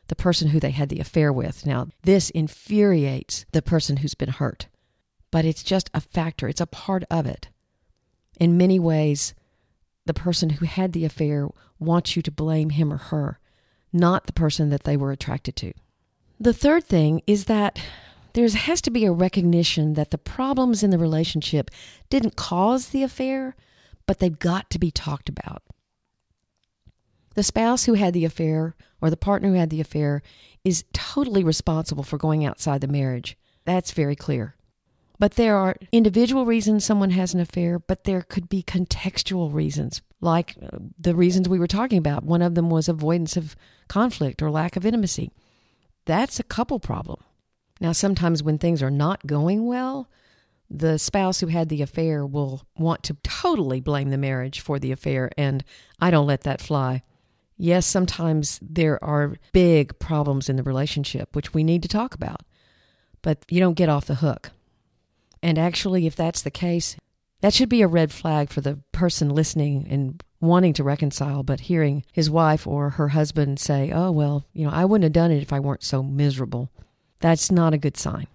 the 0.06 0.16
person 0.16 0.48
who 0.48 0.60
they 0.60 0.70
had 0.70 0.88
the 0.88 1.00
affair 1.00 1.32
with. 1.32 1.66
Now, 1.66 1.88
this 2.02 2.30
infuriates 2.30 3.44
the 3.52 3.62
person 3.62 3.98
who's 3.98 4.14
been 4.14 4.30
hurt, 4.30 4.68
but 5.30 5.44
it's 5.44 5.62
just 5.62 5.90
a 5.94 6.00
factor, 6.00 6.48
it's 6.48 6.60
a 6.60 6.66
part 6.66 7.04
of 7.10 7.26
it. 7.26 7.48
In 8.38 8.56
many 8.56 8.78
ways, 8.78 9.34
the 10.06 10.14
person 10.14 10.50
who 10.50 10.66
had 10.66 10.92
the 10.92 11.04
affair 11.04 11.48
wants 11.78 12.14
you 12.14 12.22
to 12.22 12.30
blame 12.30 12.70
him 12.70 12.92
or 12.92 12.98
her, 12.98 13.38
not 13.92 14.26
the 14.26 14.32
person 14.32 14.70
that 14.70 14.84
they 14.84 14.96
were 14.96 15.12
attracted 15.12 15.56
to. 15.56 15.72
The 16.42 16.54
third 16.54 16.84
thing 16.84 17.20
is 17.26 17.44
that 17.44 17.78
there 18.32 18.48
has 18.48 18.80
to 18.82 18.90
be 18.90 19.04
a 19.04 19.12
recognition 19.12 19.92
that 19.92 20.10
the 20.10 20.16
problems 20.16 20.82
in 20.82 20.88
the 20.88 20.98
relationship 20.98 21.70
didn't 22.08 22.36
cause 22.36 22.88
the 22.88 23.02
affair, 23.02 23.56
but 24.06 24.20
they've 24.20 24.38
got 24.38 24.70
to 24.70 24.78
be 24.78 24.90
talked 24.90 25.28
about. 25.28 25.62
The 27.34 27.42
spouse 27.42 27.84
who 27.84 27.92
had 27.92 28.14
the 28.14 28.24
affair 28.24 28.74
or 29.02 29.10
the 29.10 29.18
partner 29.18 29.50
who 29.50 29.54
had 29.54 29.68
the 29.68 29.82
affair 29.82 30.22
is 30.64 30.84
totally 30.94 31.44
responsible 31.44 32.04
for 32.04 32.16
going 32.16 32.44
outside 32.46 32.80
the 32.80 32.88
marriage. 32.88 33.36
That's 33.66 33.92
very 33.92 34.16
clear. 34.16 34.56
But 35.18 35.32
there 35.32 35.56
are 35.56 35.76
individual 35.92 36.46
reasons 36.46 36.86
someone 36.86 37.10
has 37.10 37.34
an 37.34 37.40
affair, 37.40 37.78
but 37.78 38.04
there 38.04 38.22
could 38.22 38.48
be 38.48 38.62
contextual 38.62 39.52
reasons, 39.52 40.00
like 40.22 40.56
uh, 40.62 40.78
the 40.98 41.14
reasons 41.14 41.50
we 41.50 41.58
were 41.58 41.66
talking 41.66 41.98
about. 41.98 42.24
One 42.24 42.40
of 42.40 42.54
them 42.54 42.70
was 42.70 42.88
avoidance 42.88 43.36
of 43.36 43.54
conflict 43.88 44.40
or 44.40 44.50
lack 44.50 44.76
of 44.76 44.86
intimacy. 44.86 45.30
That's 46.04 46.40
a 46.40 46.44
couple 46.44 46.80
problem. 46.80 47.22
Now, 47.80 47.92
sometimes 47.92 48.42
when 48.42 48.58
things 48.58 48.82
are 48.82 48.90
not 48.90 49.26
going 49.26 49.66
well, 49.66 50.10
the 50.68 50.98
spouse 50.98 51.40
who 51.40 51.48
had 51.48 51.68
the 51.68 51.82
affair 51.82 52.24
will 52.24 52.62
want 52.78 53.02
to 53.04 53.16
totally 53.22 53.80
blame 53.80 54.10
the 54.10 54.18
marriage 54.18 54.60
for 54.60 54.78
the 54.78 54.92
affair, 54.92 55.30
and 55.36 55.64
I 56.00 56.10
don't 56.10 56.26
let 56.26 56.42
that 56.42 56.60
fly. 56.60 57.02
Yes, 57.56 57.86
sometimes 57.86 58.58
there 58.62 59.02
are 59.04 59.36
big 59.52 59.98
problems 59.98 60.48
in 60.48 60.56
the 60.56 60.62
relationship, 60.62 61.34
which 61.34 61.52
we 61.52 61.64
need 61.64 61.82
to 61.82 61.88
talk 61.88 62.14
about, 62.14 62.42
but 63.20 63.44
you 63.50 63.60
don't 63.60 63.74
get 63.74 63.88
off 63.88 64.06
the 64.06 64.16
hook. 64.16 64.50
And 65.42 65.58
actually, 65.58 66.06
if 66.06 66.14
that's 66.14 66.42
the 66.42 66.50
case, 66.50 66.96
that 67.40 67.54
should 67.54 67.68
be 67.68 67.82
a 67.82 67.88
red 67.88 68.12
flag 68.12 68.50
for 68.50 68.60
the 68.60 68.78
person 68.92 69.30
listening 69.30 69.86
and 69.90 70.22
wanting 70.40 70.72
to 70.74 70.84
reconcile, 70.84 71.42
but 71.42 71.60
hearing 71.60 72.04
his 72.12 72.30
wife 72.30 72.66
or 72.66 72.90
her 72.90 73.08
husband 73.08 73.58
say, 73.60 73.92
Oh, 73.92 74.10
well, 74.10 74.46
you 74.52 74.64
know, 74.64 74.72
I 74.72 74.84
wouldn't 74.84 75.04
have 75.04 75.12
done 75.12 75.30
it 75.30 75.42
if 75.42 75.52
I 75.52 75.60
weren't 75.60 75.82
so 75.82 76.02
miserable. 76.02 76.70
That's 77.20 77.50
not 77.50 77.74
a 77.74 77.78
good 77.78 77.96
sign. 77.96 78.26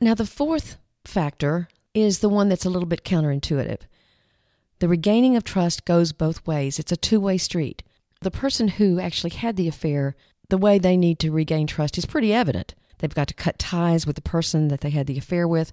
Now, 0.00 0.14
the 0.14 0.26
fourth 0.26 0.76
factor 1.04 1.68
is 1.92 2.20
the 2.20 2.28
one 2.28 2.48
that's 2.48 2.64
a 2.64 2.70
little 2.70 2.86
bit 2.86 3.04
counterintuitive. 3.04 3.80
The 4.78 4.88
regaining 4.88 5.34
of 5.34 5.42
trust 5.42 5.84
goes 5.84 6.12
both 6.12 6.46
ways, 6.46 6.78
it's 6.78 6.92
a 6.92 6.96
two 6.96 7.18
way 7.18 7.38
street. 7.38 7.82
The 8.20 8.30
person 8.30 8.68
who 8.68 9.00
actually 9.00 9.30
had 9.30 9.56
the 9.56 9.68
affair, 9.68 10.14
the 10.48 10.58
way 10.58 10.78
they 10.78 10.96
need 10.96 11.18
to 11.20 11.32
regain 11.32 11.66
trust 11.66 11.98
is 11.98 12.06
pretty 12.06 12.32
evident. 12.32 12.74
They've 12.98 13.14
got 13.14 13.28
to 13.28 13.34
cut 13.34 13.58
ties 13.58 14.06
with 14.06 14.16
the 14.16 14.22
person 14.22 14.68
that 14.68 14.80
they 14.80 14.90
had 14.90 15.06
the 15.06 15.18
affair 15.18 15.46
with, 15.46 15.72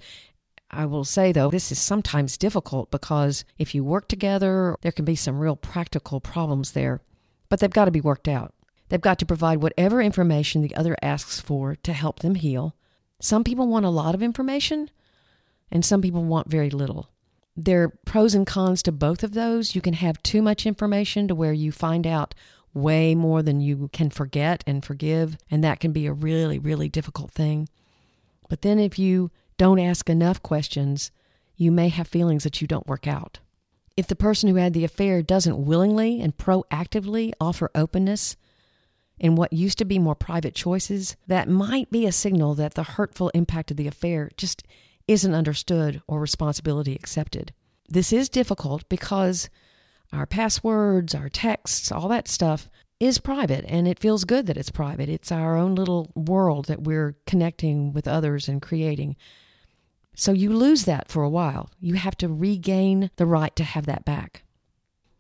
I 0.72 0.86
will 0.86 1.04
say, 1.04 1.32
though, 1.32 1.50
this 1.50 1.72
is 1.72 1.80
sometimes 1.80 2.38
difficult 2.38 2.92
because 2.92 3.46
if 3.58 3.76
you 3.76 3.84
work 3.84 4.08
together, 4.08 4.76
there 4.82 4.92
can 4.92 5.06
be 5.06 5.16
some 5.16 5.40
real 5.40 5.56
practical 5.56 6.20
problems 6.20 6.72
there, 6.72 7.02
but 7.50 7.60
they've 7.60 7.70
got 7.70 7.86
to 7.86 7.92
be 7.92 8.02
worked 8.02 8.28
out. 8.28 8.54
They've 8.90 9.02
got 9.02 9.20
to 9.20 9.26
provide 9.26 9.62
whatever 9.62 10.02
information 10.02 10.62
the 10.62 10.76
other 10.76 10.96
asks 11.02 11.40
for 11.40 11.76
to 11.76 11.94
help 11.94 12.20
them 12.20 12.36
heal. 12.36 12.76
Some 13.20 13.44
people 13.44 13.68
want 13.68 13.86
a 13.86 13.90
lot 13.90 14.16
of 14.16 14.22
information, 14.22 14.90
and 15.72 15.84
some 15.84 16.02
people 16.02 16.24
want 16.24 16.50
very 16.50 16.70
little. 16.70 17.10
There 17.56 17.84
are 17.84 18.00
pros 18.06 18.36
and 18.36 18.46
cons 18.46 18.84
to 18.84 18.92
both 18.92 19.24
of 19.24 19.34
those. 19.34 19.76
You 19.76 19.82
can 19.82 19.94
have 19.94 20.22
too 20.22 20.42
much 20.42 20.66
information 20.66 21.28
to 21.28 21.36
where 21.36 21.54
you 21.54 21.72
find 21.72 22.06
out 22.06 22.36
way 22.74 23.16
more 23.16 23.42
than 23.42 23.62
you 23.62 23.90
can 23.94 24.10
forget 24.10 24.64
and 24.68 24.84
forgive, 24.84 25.38
and 25.50 25.64
that 25.64 25.80
can 25.80 25.94
be 25.94 26.06
a 26.06 26.14
really, 26.14 26.60
really 26.60 26.90
difficult 26.90 27.32
thing. 27.32 27.70
But 28.50 28.62
then 28.62 28.78
if 28.78 29.00
you 29.00 29.32
don't 29.58 29.80
ask 29.80 30.10
enough 30.10 30.42
questions, 30.42 31.12
you 31.56 31.72
may 31.72 31.90
have 31.90 32.08
feelings 32.08 32.44
that 32.44 32.62
you 32.62 32.68
don't 32.68 32.88
work 32.88 33.08
out. 33.08 33.40
If 33.96 34.08
the 34.08 34.16
person 34.16 34.50
who 34.50 34.56
had 34.56 34.74
the 34.74 34.84
affair 34.84 35.22
doesn't 35.22 35.64
willingly 35.64 36.20
and 36.20 36.36
proactively 36.36 37.32
offer 37.40 37.72
openness 37.74 38.36
in 39.18 39.36
what 39.36 39.54
used 39.54 39.78
to 39.78 39.86
be 39.86 39.98
more 40.00 40.16
private 40.16 40.54
choices, 40.54 41.16
that 41.28 41.48
might 41.48 41.90
be 41.90 42.06
a 42.06 42.12
signal 42.12 42.56
that 42.56 42.74
the 42.74 42.84
hurtful 42.84 43.30
impact 43.30 43.72
of 43.72 43.78
the 43.78 43.88
affair 43.88 44.30
just 44.36 44.64
isn't 45.08 45.34
understood 45.34 46.02
or 46.08 46.20
responsibility 46.20 46.94
accepted. 46.94 47.54
This 47.88 48.12
is 48.12 48.28
difficult 48.28 48.88
because 48.90 49.50
our 50.12 50.26
passwords, 50.26 51.16
our 51.16 51.30
texts, 51.30 51.92
all 51.92 52.10
that 52.10 52.28
stuff 52.28 52.70
is 53.00 53.20
private 53.20 53.66
and 53.68 53.88
it 53.88 54.00
feels 54.00 54.24
good 54.26 54.48
that 54.48 54.58
it's 54.58 54.72
private. 54.72 55.10
It's 55.10 55.32
our 55.32 55.56
own 55.56 55.76
little 55.76 56.12
world 56.16 56.66
that 56.66 56.84
we're 56.84 57.16
connecting 57.26 57.94
with 57.94 58.08
others 58.08 58.50
and 58.50 58.62
creating. 58.62 59.16
So 60.16 60.32
you 60.32 60.52
lose 60.52 60.86
that 60.86 61.10
for 61.10 61.24
a 61.24 61.30
while. 61.30 61.70
You 61.80 61.96
have 61.96 62.18
to 62.18 62.30
regain 62.30 63.12
the 63.18 63.26
right 63.26 63.56
to 63.56 63.64
have 63.64 63.86
that 63.86 64.06
back. 64.06 64.44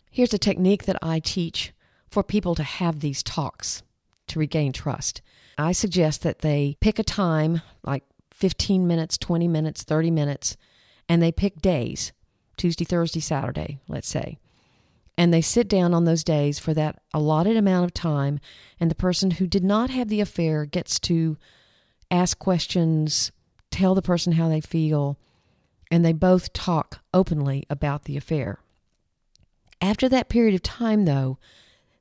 Here's 0.09 0.33
a 0.33 0.39
technique 0.39 0.85
that 0.85 0.97
I 1.01 1.19
teach 1.19 1.73
for 2.09 2.23
people 2.23 2.55
to 2.55 2.63
have 2.63 3.01
these 3.01 3.21
talks 3.21 3.83
to 4.27 4.39
regain 4.39 4.71
trust. 4.71 5.21
I 5.57 5.73
suggest 5.73 6.23
that 6.23 6.39
they 6.39 6.77
pick 6.79 6.97
a 6.99 7.03
time, 7.03 7.61
like 7.83 8.03
15 8.31 8.87
minutes, 8.87 9.17
20 9.17 9.47
minutes, 9.47 9.83
30 9.83 10.11
minutes, 10.11 10.57
and 11.07 11.21
they 11.21 11.31
pick 11.31 11.61
days 11.61 12.13
Tuesday, 12.57 12.85
Thursday, 12.85 13.19
Saturday, 13.19 13.79
let's 13.87 14.07
say. 14.07 14.39
And 15.17 15.33
they 15.33 15.41
sit 15.41 15.67
down 15.67 15.93
on 15.93 16.05
those 16.05 16.23
days 16.23 16.59
for 16.59 16.73
that 16.73 16.99
allotted 17.13 17.57
amount 17.57 17.85
of 17.85 17.93
time, 17.93 18.39
and 18.79 18.91
the 18.91 18.95
person 18.95 19.31
who 19.31 19.47
did 19.47 19.63
not 19.63 19.89
have 19.89 20.09
the 20.09 20.21
affair 20.21 20.65
gets 20.65 20.99
to 21.01 21.37
ask 22.11 22.37
questions, 22.39 23.31
tell 23.75 23.93
the 23.93 24.01
person 24.01 24.33
how 24.33 24.47
they 24.47 24.61
feel, 24.61 25.19
and 25.91 26.05
they 26.05 26.13
both 26.13 26.53
talk 26.53 27.01
openly 27.13 27.65
about 27.69 28.05
the 28.05 28.15
affair. 28.15 28.59
After 29.81 30.07
that 30.07 30.29
period 30.29 30.55
of 30.55 30.63
time, 30.63 31.03
though, 31.03 31.37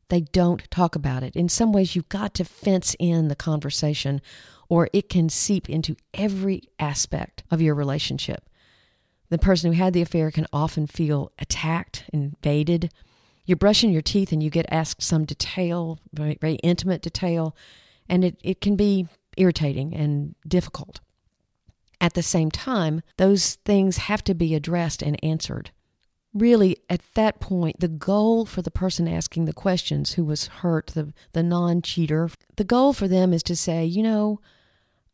they 0.08 0.20
don't 0.20 0.70
talk 0.70 0.94
about 0.94 1.24
it. 1.24 1.34
In 1.34 1.48
some 1.48 1.72
ways, 1.72 1.96
you've 1.96 2.08
got 2.08 2.32
to 2.34 2.44
fence 2.44 2.94
in 3.00 3.26
the 3.26 3.34
conversation, 3.34 4.22
or 4.68 4.88
it 4.92 5.08
can 5.08 5.28
seep 5.28 5.68
into 5.68 5.96
every 6.14 6.62
aspect 6.78 7.42
of 7.50 7.60
your 7.60 7.74
relationship. 7.74 8.48
The 9.30 9.38
person 9.38 9.72
who 9.72 9.78
had 9.82 9.94
the 9.94 10.02
affair 10.02 10.30
can 10.30 10.46
often 10.52 10.86
feel 10.86 11.32
attacked, 11.40 12.04
invaded. 12.12 12.92
You're 13.46 13.56
brushing 13.56 13.90
your 13.90 14.02
teeth 14.02 14.30
and 14.30 14.42
you 14.42 14.50
get 14.50 14.66
asked 14.70 15.02
some 15.02 15.24
detail, 15.24 15.98
very, 16.12 16.38
very 16.40 16.54
intimate 16.56 17.02
detail, 17.02 17.56
and 18.08 18.24
it, 18.24 18.36
it 18.44 18.60
can 18.60 18.76
be 18.76 19.08
irritating 19.36 19.92
and 19.92 20.36
difficult. 20.46 21.00
At 22.04 22.12
the 22.12 22.22
same 22.22 22.50
time, 22.50 23.00
those 23.16 23.54
things 23.64 23.96
have 23.96 24.22
to 24.24 24.34
be 24.34 24.54
addressed 24.54 25.00
and 25.00 25.18
answered. 25.24 25.70
Really, 26.34 26.76
at 26.90 27.00
that 27.14 27.40
point, 27.40 27.80
the 27.80 27.88
goal 27.88 28.44
for 28.44 28.60
the 28.60 28.70
person 28.70 29.08
asking 29.08 29.46
the 29.46 29.54
questions 29.54 30.12
who 30.12 30.22
was 30.26 30.48
hurt, 30.48 30.88
the, 30.88 31.14
the 31.32 31.42
non 31.42 31.80
cheater, 31.80 32.28
the 32.56 32.64
goal 32.64 32.92
for 32.92 33.08
them 33.08 33.32
is 33.32 33.42
to 33.44 33.56
say, 33.56 33.86
you 33.86 34.02
know, 34.02 34.38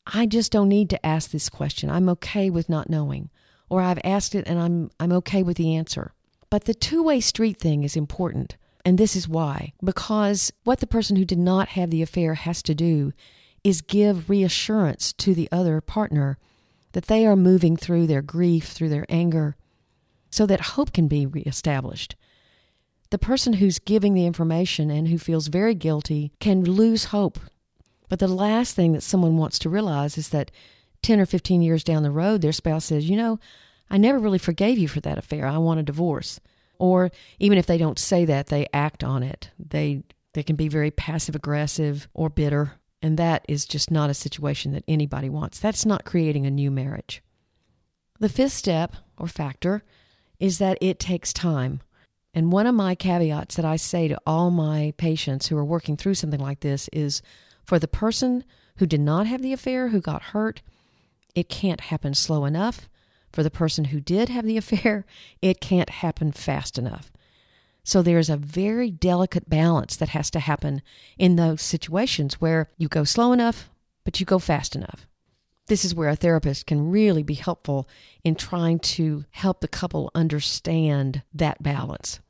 I 0.04 0.26
just 0.26 0.50
don't 0.50 0.68
need 0.68 0.90
to 0.90 1.06
ask 1.06 1.30
this 1.30 1.48
question. 1.48 1.88
I'm 1.92 2.08
okay 2.08 2.50
with 2.50 2.68
not 2.68 2.90
knowing 2.90 3.30
or 3.68 3.82
I've 3.82 4.00
asked 4.02 4.34
it 4.34 4.48
and 4.48 4.58
I'm 4.58 4.90
I'm 4.98 5.12
okay 5.12 5.44
with 5.44 5.58
the 5.58 5.76
answer. 5.76 6.12
But 6.50 6.64
the 6.64 6.74
two-way 6.74 7.20
street 7.20 7.58
thing 7.58 7.84
is 7.84 7.94
important. 7.94 8.56
And 8.84 8.98
this 8.98 9.14
is 9.14 9.28
why. 9.28 9.74
Because 9.84 10.52
what 10.64 10.80
the 10.80 10.88
person 10.88 11.14
who 11.14 11.24
did 11.24 11.38
not 11.38 11.68
have 11.68 11.90
the 11.90 12.02
affair 12.02 12.34
has 12.34 12.64
to 12.64 12.74
do 12.74 13.12
is 13.62 13.80
give 13.80 14.28
reassurance 14.28 15.12
to 15.12 15.36
the 15.36 15.48
other 15.52 15.80
partner 15.80 16.36
that 16.92 17.06
they 17.06 17.26
are 17.26 17.36
moving 17.36 17.76
through 17.76 18.06
their 18.06 18.22
grief, 18.22 18.68
through 18.68 18.88
their 18.88 19.06
anger, 19.08 19.56
so 20.30 20.46
that 20.46 20.60
hope 20.60 20.92
can 20.92 21.08
be 21.08 21.26
reestablished. 21.26 22.16
The 23.10 23.18
person 23.18 23.54
who's 23.54 23.78
giving 23.78 24.14
the 24.14 24.26
information 24.26 24.90
and 24.90 25.08
who 25.08 25.18
feels 25.18 25.48
very 25.48 25.74
guilty 25.74 26.32
can 26.38 26.64
lose 26.64 27.06
hope. 27.06 27.38
But 28.08 28.20
the 28.20 28.28
last 28.28 28.74
thing 28.74 28.92
that 28.92 29.02
someone 29.02 29.36
wants 29.36 29.58
to 29.60 29.68
realize 29.70 30.16
is 30.16 30.28
that 30.28 30.50
10 31.02 31.20
or 31.20 31.26
15 31.26 31.62
years 31.62 31.82
down 31.82 32.02
the 32.02 32.10
road, 32.10 32.42
their 32.42 32.52
spouse 32.52 32.86
says, 32.86 33.08
You 33.08 33.16
know, 33.16 33.40
I 33.90 33.98
never 33.98 34.18
really 34.18 34.38
forgave 34.38 34.78
you 34.78 34.86
for 34.86 35.00
that 35.00 35.18
affair. 35.18 35.46
I 35.46 35.58
want 35.58 35.80
a 35.80 35.84
divorce. 35.84 36.40
Or 36.78 37.10
even 37.38 37.58
if 37.58 37.66
they 37.66 37.78
don't 37.78 37.98
say 37.98 38.24
that, 38.24 38.46
they 38.46 38.66
act 38.72 39.04
on 39.04 39.22
it. 39.22 39.50
They 39.58 40.02
they 40.32 40.42
can 40.44 40.56
be 40.56 40.68
very 40.68 40.92
passive 40.92 41.34
aggressive 41.34 42.08
or 42.14 42.30
bitter, 42.30 42.79
and 43.02 43.16
that 43.16 43.44
is 43.48 43.64
just 43.64 43.90
not 43.90 44.10
a 44.10 44.14
situation 44.14 44.72
that 44.72 44.84
anybody 44.86 45.28
wants. 45.28 45.58
That's 45.58 45.86
not 45.86 46.04
creating 46.04 46.46
a 46.46 46.50
new 46.50 46.70
marriage. 46.70 47.22
The 48.18 48.28
fifth 48.28 48.52
step 48.52 48.94
or 49.16 49.26
factor 49.26 49.82
is 50.38 50.58
that 50.58 50.78
it 50.80 50.98
takes 50.98 51.32
time. 51.32 51.80
And 52.34 52.52
one 52.52 52.66
of 52.66 52.74
my 52.74 52.94
caveats 52.94 53.56
that 53.56 53.64
I 53.64 53.76
say 53.76 54.08
to 54.08 54.20
all 54.26 54.50
my 54.50 54.92
patients 54.96 55.48
who 55.48 55.56
are 55.56 55.64
working 55.64 55.96
through 55.96 56.14
something 56.14 56.40
like 56.40 56.60
this 56.60 56.88
is 56.92 57.22
for 57.64 57.78
the 57.78 57.88
person 57.88 58.44
who 58.76 58.86
did 58.86 59.00
not 59.00 59.26
have 59.26 59.42
the 59.42 59.52
affair, 59.52 59.88
who 59.88 60.00
got 60.00 60.22
hurt, 60.22 60.62
it 61.34 61.48
can't 61.48 61.80
happen 61.82 62.14
slow 62.14 62.44
enough. 62.44 62.88
For 63.32 63.42
the 63.42 63.50
person 63.50 63.86
who 63.86 64.00
did 64.00 64.28
have 64.28 64.44
the 64.44 64.56
affair, 64.58 65.06
it 65.40 65.60
can't 65.60 65.90
happen 65.90 66.32
fast 66.32 66.78
enough. 66.78 67.10
So 67.90 68.02
there's 68.02 68.30
a 68.30 68.36
very 68.36 68.88
delicate 68.88 69.50
balance 69.50 69.96
that 69.96 70.10
has 70.10 70.30
to 70.30 70.38
happen 70.38 70.80
in 71.18 71.34
those 71.34 71.60
situations 71.60 72.40
where 72.40 72.68
you 72.78 72.86
go 72.86 73.02
slow 73.02 73.32
enough, 73.32 73.68
but 74.04 74.20
you 74.20 74.26
go 74.26 74.38
fast 74.38 74.76
enough. 74.76 75.08
This 75.66 75.84
is 75.84 75.92
where 75.92 76.08
a 76.08 76.14
therapist 76.14 76.66
can 76.66 76.88
really 76.92 77.24
be 77.24 77.34
helpful 77.34 77.88
in 78.22 78.36
trying 78.36 78.78
to 78.78 79.24
help 79.32 79.60
the 79.60 79.66
couple 79.66 80.12
understand 80.14 81.22
that 81.34 81.64
balance. 81.64 82.20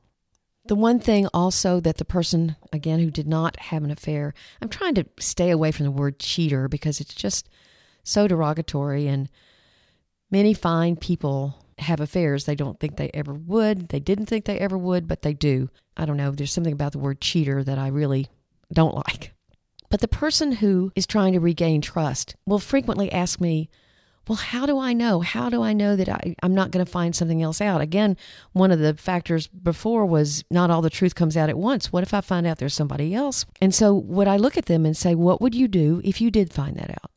The 0.64 0.74
one 0.76 0.98
thing 0.98 1.28
also 1.34 1.78
that 1.80 1.98
the 1.98 2.06
person, 2.06 2.56
again, 2.72 3.00
who 3.00 3.10
did 3.10 3.28
not 3.28 3.60
have 3.60 3.84
an 3.84 3.90
affair, 3.90 4.32
I'm 4.62 4.70
trying 4.70 4.94
to 4.94 5.04
stay 5.18 5.50
away 5.50 5.72
from 5.72 5.84
the 5.84 5.90
word 5.90 6.18
cheater 6.18 6.68
because 6.68 7.02
it's 7.02 7.12
just 7.12 7.50
so 8.02 8.26
derogatory. 8.26 9.06
And 9.06 9.28
many 10.30 10.54
fine 10.54 10.96
people 10.96 11.62
have 11.80 12.00
affairs 12.00 12.44
they 12.44 12.54
don't 12.54 12.78
think 12.78 12.96
they 12.96 13.10
ever 13.14 13.34
would. 13.34 13.88
They 13.88 14.00
didn't 14.00 14.26
think 14.26 14.44
they 14.44 14.58
ever 14.58 14.78
would, 14.78 15.08
but 15.08 15.22
they 15.22 15.34
do. 15.34 15.70
I 15.96 16.04
don't 16.04 16.16
know. 16.16 16.30
There's 16.30 16.52
something 16.52 16.72
about 16.72 16.92
the 16.92 16.98
word 16.98 17.20
cheater 17.20 17.62
that 17.64 17.78
I 17.78 17.88
really 17.88 18.28
don't 18.72 18.94
like. 18.94 19.32
But 19.88 20.00
the 20.00 20.08
person 20.08 20.52
who 20.52 20.92
is 20.94 21.06
trying 21.06 21.32
to 21.32 21.40
regain 21.40 21.80
trust 21.80 22.36
will 22.46 22.60
frequently 22.60 23.10
ask 23.12 23.40
me, 23.40 23.68
well, 24.28 24.36
how 24.36 24.64
do 24.64 24.78
I 24.78 24.92
know? 24.92 25.20
How 25.20 25.50
do 25.50 25.62
I 25.62 25.72
know 25.72 25.96
that 25.96 26.08
I, 26.08 26.36
am 26.42 26.54
not 26.54 26.70
going 26.70 26.84
to 26.84 26.90
find 26.90 27.16
something 27.16 27.42
else 27.42 27.60
out? 27.60 27.80
Again, 27.80 28.16
one 28.52 28.70
of 28.70 28.78
the 28.78 28.94
factors 28.94 29.48
before 29.48 30.06
was 30.06 30.44
not 30.50 30.70
all 30.70 30.82
the 30.82 30.90
truth 30.90 31.16
comes 31.16 31.36
out 31.36 31.48
at 31.48 31.58
once. 31.58 31.92
What 31.92 32.04
if 32.04 32.14
I 32.14 32.20
find 32.20 32.46
out 32.46 32.58
there's 32.58 32.74
somebody 32.74 33.12
else? 33.12 33.44
And 33.60 33.74
so, 33.74 33.92
would 33.92 34.28
I 34.28 34.36
look 34.36 34.56
at 34.56 34.66
them 34.66 34.86
and 34.86 34.96
say, 34.96 35.16
what 35.16 35.40
would 35.40 35.54
you 35.54 35.66
do 35.66 36.00
if 36.04 36.20
you 36.20 36.30
did 36.30 36.52
find 36.52 36.76
that 36.76 36.90
out? 36.90 37.10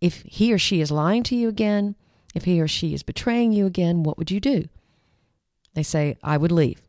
If 0.00 0.22
he 0.24 0.54
or 0.54 0.58
she 0.58 0.80
is 0.80 0.90
lying 0.90 1.22
to 1.24 1.36
you 1.36 1.48
again, 1.48 1.96
if 2.32 2.44
he 2.44 2.60
or 2.60 2.68
she 2.68 2.94
is 2.94 3.02
betraying 3.02 3.52
you 3.52 3.66
again, 3.66 4.02
what 4.02 4.18
would 4.18 4.30
you 4.30 4.40
do? 4.40 4.68
They 5.74 5.82
say, 5.82 6.16
I 6.22 6.36
would 6.36 6.52
leave. 6.52 6.82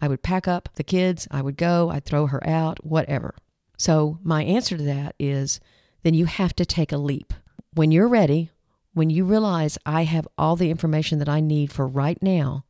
I 0.00 0.08
would 0.08 0.22
pack 0.22 0.46
up 0.46 0.68
the 0.74 0.84
kids, 0.84 1.26
I 1.30 1.42
would 1.42 1.56
go, 1.56 1.90
I'd 1.90 2.04
throw 2.04 2.26
her 2.26 2.46
out, 2.46 2.84
whatever. 2.84 3.34
So, 3.76 4.18
my 4.22 4.44
answer 4.44 4.76
to 4.76 4.82
that 4.84 5.14
is 5.18 5.60
then 6.02 6.14
you 6.14 6.26
have 6.26 6.54
to 6.56 6.64
take 6.64 6.92
a 6.92 6.98
leap. 6.98 7.34
When 7.74 7.90
you're 7.90 8.08
ready, 8.08 8.50
when 8.94 9.10
you 9.10 9.24
realize 9.24 9.78
I 9.84 10.04
have 10.04 10.28
all 10.36 10.56
the 10.56 10.70
information 10.70 11.18
that 11.18 11.28
I 11.28 11.40
need 11.40 11.72
for 11.72 11.86
right 11.86 12.20
now, 12.22 12.64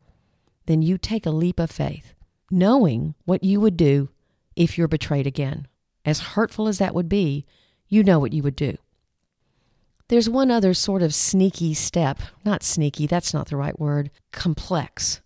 then 0.67 0.83
you 0.83 0.99
take 0.99 1.27
a 1.27 1.31
leap 1.31 1.59
of 1.59 1.71
faith, 1.71 2.15
knowing 2.51 3.15
what 3.25 3.45
you 3.45 3.61
would 3.61 3.77
do 3.77 4.11
if 4.57 4.77
you're 4.77 4.89
betrayed 4.89 5.27
again. 5.27 5.67
As 6.05 6.21
hurtful 6.21 6.69
as 6.69 6.79
that 6.79 6.95
would 6.95 7.09
be, 7.09 7.47
you 7.89 8.03
know 8.03 8.19
what 8.19 8.33
you 8.33 8.43
would 8.43 8.57
do. 8.57 8.77
There's 10.09 10.29
one 10.29 10.51
other 10.51 10.73
sort 10.73 11.03
of 11.03 11.15
sneaky 11.15 11.75
step. 11.75 12.19
Not 12.45 12.63
sneaky, 12.63 13.07
that's 13.07 13.35
not 13.35 13.49
the 13.49 13.57
right 13.57 13.79
word. 13.79 14.11
Complex. 14.33 15.21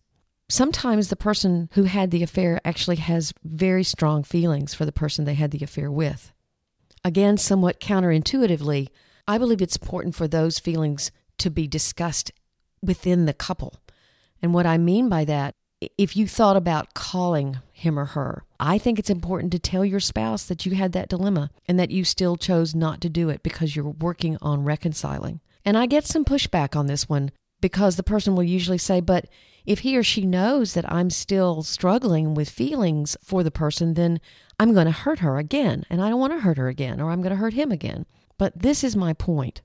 Sometimes 0.49 1.09
the 1.09 1.17
person 1.17 1.71
who 1.75 1.85
had 1.85 2.11
the 2.11 2.23
affair 2.23 2.61
actually 2.65 2.97
has 2.97 3.33
very 3.45 3.85
strong 3.85 4.23
feelings 4.23 4.75
for 4.75 4.85
the 4.85 4.93
person 4.93 5.25
they 5.25 5.35
had 5.35 5.53
the 5.53 5.65
affair 5.65 5.91
with. 5.91 6.33
Again, 7.05 7.39
somewhat 7.39 7.81
counterintuitively, 7.81 8.89
I 9.27 9.39
believe 9.39 9.63
it's 9.63 9.77
important 9.77 10.15
for 10.15 10.27
those 10.27 10.59
feelings 10.59 11.11
to 11.39 11.49
be 11.49 11.67
discussed 11.67 12.33
within 12.83 13.25
the 13.25 13.33
couple. 13.33 13.81
And 14.43 14.53
what 14.53 14.67
I 14.67 14.79
mean 14.79 15.09
by 15.09 15.25
that, 15.25 15.55
if 15.99 16.17
you 16.17 16.27
thought 16.27 16.57
about 16.57 16.95
calling 16.95 17.59
him 17.73 17.99
or 17.99 18.07
her, 18.07 18.45
I 18.61 18.79
think 18.79 18.99
it's 18.99 19.11
important 19.11 19.53
to 19.53 19.59
tell 19.59 19.85
your 19.85 20.01
spouse 20.01 20.45
that 20.47 20.65
you 20.67 20.75
had 20.75 20.93
that 20.93 21.09
dilemma 21.09 21.51
and 21.67 21.79
that 21.79 21.91
you 21.91 22.05
still 22.05 22.37
chose 22.37 22.75
not 22.75 23.01
to 23.01 23.09
do 23.09 23.29
it 23.29 23.43
because 23.43 23.75
you're 23.75 23.89
working 23.89 24.37
on 24.41 24.65
reconciling. 24.65 25.41
And 25.65 25.77
I 25.77 25.87
get 25.87 26.07
some 26.07 26.25
pushback 26.25 26.77
on 26.77 26.87
this 26.87 27.09
one 27.09 27.31
because 27.61 27.97
the 27.97 28.03
person 28.03 28.35
will 28.35 28.43
usually 28.43 28.79
say, 28.79 29.01
but 29.01 29.27
if 29.65 29.81
he 29.81 29.97
or 29.97 30.03
she 30.03 30.27
knows 30.27 30.75
that 30.75 30.91
I'm 30.91 31.11
still 31.11 31.63
struggling 31.63 32.35
with 32.35 32.51
feelings 32.51 33.17
for 33.23 33.43
the 33.43 33.51
person, 33.51 33.95
then 33.95 34.21
I'm 34.59 34.75
going 34.75 34.87
to 34.87 34.93
hurt 34.93 35.21
her 35.21 35.39
again. 35.39 35.85
And 35.89 36.03
I 36.03 36.09
don't 36.09 36.21
want 36.21 36.33
to 36.33 36.41
hurt 36.41 36.59
her 36.59 36.69
again, 36.69 37.01
or 37.01 37.11
I'm 37.11 37.23
going 37.23 37.31
to 37.31 37.37
hurt 37.37 37.55
him 37.55 37.71
again. 37.71 38.07
But 38.39 38.59
this 38.59 38.83
is 38.83 38.97
my 38.97 39.13
point. 39.13 39.63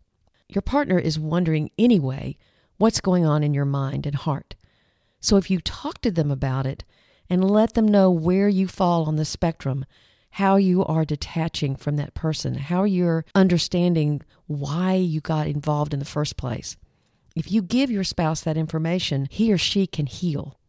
Your 0.47 0.62
partner 0.62 1.00
is 1.00 1.19
wondering 1.19 1.71
anyway 1.77 2.38
what's 2.77 3.01
going 3.01 3.25
on 3.25 3.43
in 3.43 3.53
your 3.53 3.65
mind 3.65 4.05
and 4.05 4.15
heart. 4.15 4.55
So 5.19 5.38
if 5.38 5.50
you 5.50 5.59
talk 5.59 6.01
to 6.01 6.12
them 6.12 6.31
about 6.31 6.65
it 6.65 6.83
and 7.29 7.50
let 7.50 7.74
them 7.74 7.88
know 7.88 8.09
where 8.12 8.47
you 8.47 8.67
fall 8.67 9.05
on 9.05 9.15
the 9.15 9.25
spectrum, 9.25 9.86
how 10.31 10.55
you 10.55 10.86
are 10.86 11.05
detaching 11.05 11.75
from 11.75 11.95
that 11.95 12.13
person, 12.13 12.55
how 12.55 12.83
you're 12.83 13.25
understanding 13.33 14.21
why 14.45 14.93
you 14.93 15.19
got 15.19 15.47
involved 15.47 15.93
in 15.93 16.00
the 16.00 16.05
first 16.05 16.38
place. 16.38 16.77
If 17.36 17.51
you 17.51 17.62
give 17.62 17.91
your 17.91 18.03
spouse 18.03 18.41
that 18.41 18.57
information, 18.57 19.27
he 19.29 19.51
or 19.51 19.57
she 19.57 19.88
can 19.88 20.05
heal. 20.05 20.59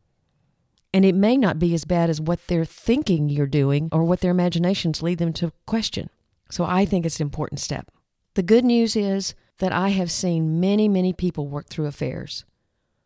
And 0.92 1.04
it 1.04 1.14
may 1.14 1.36
not 1.36 1.58
be 1.58 1.74
as 1.74 1.84
bad 1.84 2.08
as 2.08 2.20
what 2.20 2.46
they're 2.46 2.64
thinking 2.64 3.28
you're 3.28 3.46
doing 3.46 3.88
or 3.92 4.04
what 4.04 4.20
their 4.20 4.30
imaginations 4.30 5.02
lead 5.02 5.18
them 5.18 5.32
to 5.34 5.52
question. 5.66 6.08
So 6.50 6.64
I 6.64 6.84
think 6.84 7.04
it's 7.04 7.20
an 7.20 7.26
important 7.26 7.60
step. 7.60 7.90
The 8.34 8.42
good 8.42 8.64
news 8.64 8.96
is 8.96 9.34
that 9.58 9.72
I 9.72 9.90
have 9.90 10.10
seen 10.10 10.60
many, 10.60 10.88
many 10.88 11.12
people 11.12 11.46
work 11.48 11.68
through 11.68 11.86
affairs. 11.86 12.44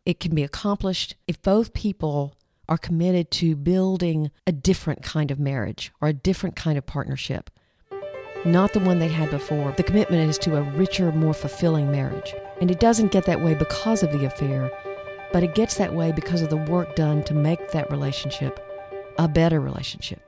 It 0.05 0.19
can 0.19 0.35
be 0.35 0.43
accomplished 0.43 1.15
if 1.27 1.41
both 1.41 1.73
people 1.73 2.35
are 2.67 2.77
committed 2.77 3.31
to 3.31 3.55
building 3.55 4.31
a 4.45 4.51
different 4.51 5.01
kind 5.01 5.31
of 5.31 5.39
marriage 5.39 5.91
or 6.01 6.09
a 6.09 6.13
different 6.13 6.55
kind 6.55 6.77
of 6.77 6.85
partnership, 6.85 7.49
not 8.45 8.73
the 8.73 8.79
one 8.79 8.99
they 8.99 9.07
had 9.07 9.31
before. 9.31 9.71
The 9.77 9.83
commitment 9.83 10.29
is 10.29 10.37
to 10.39 10.57
a 10.57 10.61
richer, 10.61 11.11
more 11.11 11.33
fulfilling 11.33 11.91
marriage. 11.91 12.33
And 12.59 12.69
it 12.69 12.79
doesn't 12.79 13.11
get 13.11 13.25
that 13.25 13.41
way 13.41 13.53
because 13.53 14.03
of 14.03 14.11
the 14.11 14.25
affair, 14.25 14.71
but 15.31 15.43
it 15.43 15.55
gets 15.55 15.75
that 15.75 15.93
way 15.93 16.11
because 16.11 16.41
of 16.41 16.49
the 16.49 16.57
work 16.57 16.95
done 16.95 17.23
to 17.23 17.33
make 17.33 17.71
that 17.71 17.89
relationship 17.89 18.59
a 19.17 19.27
better 19.27 19.59
relationship. 19.59 20.21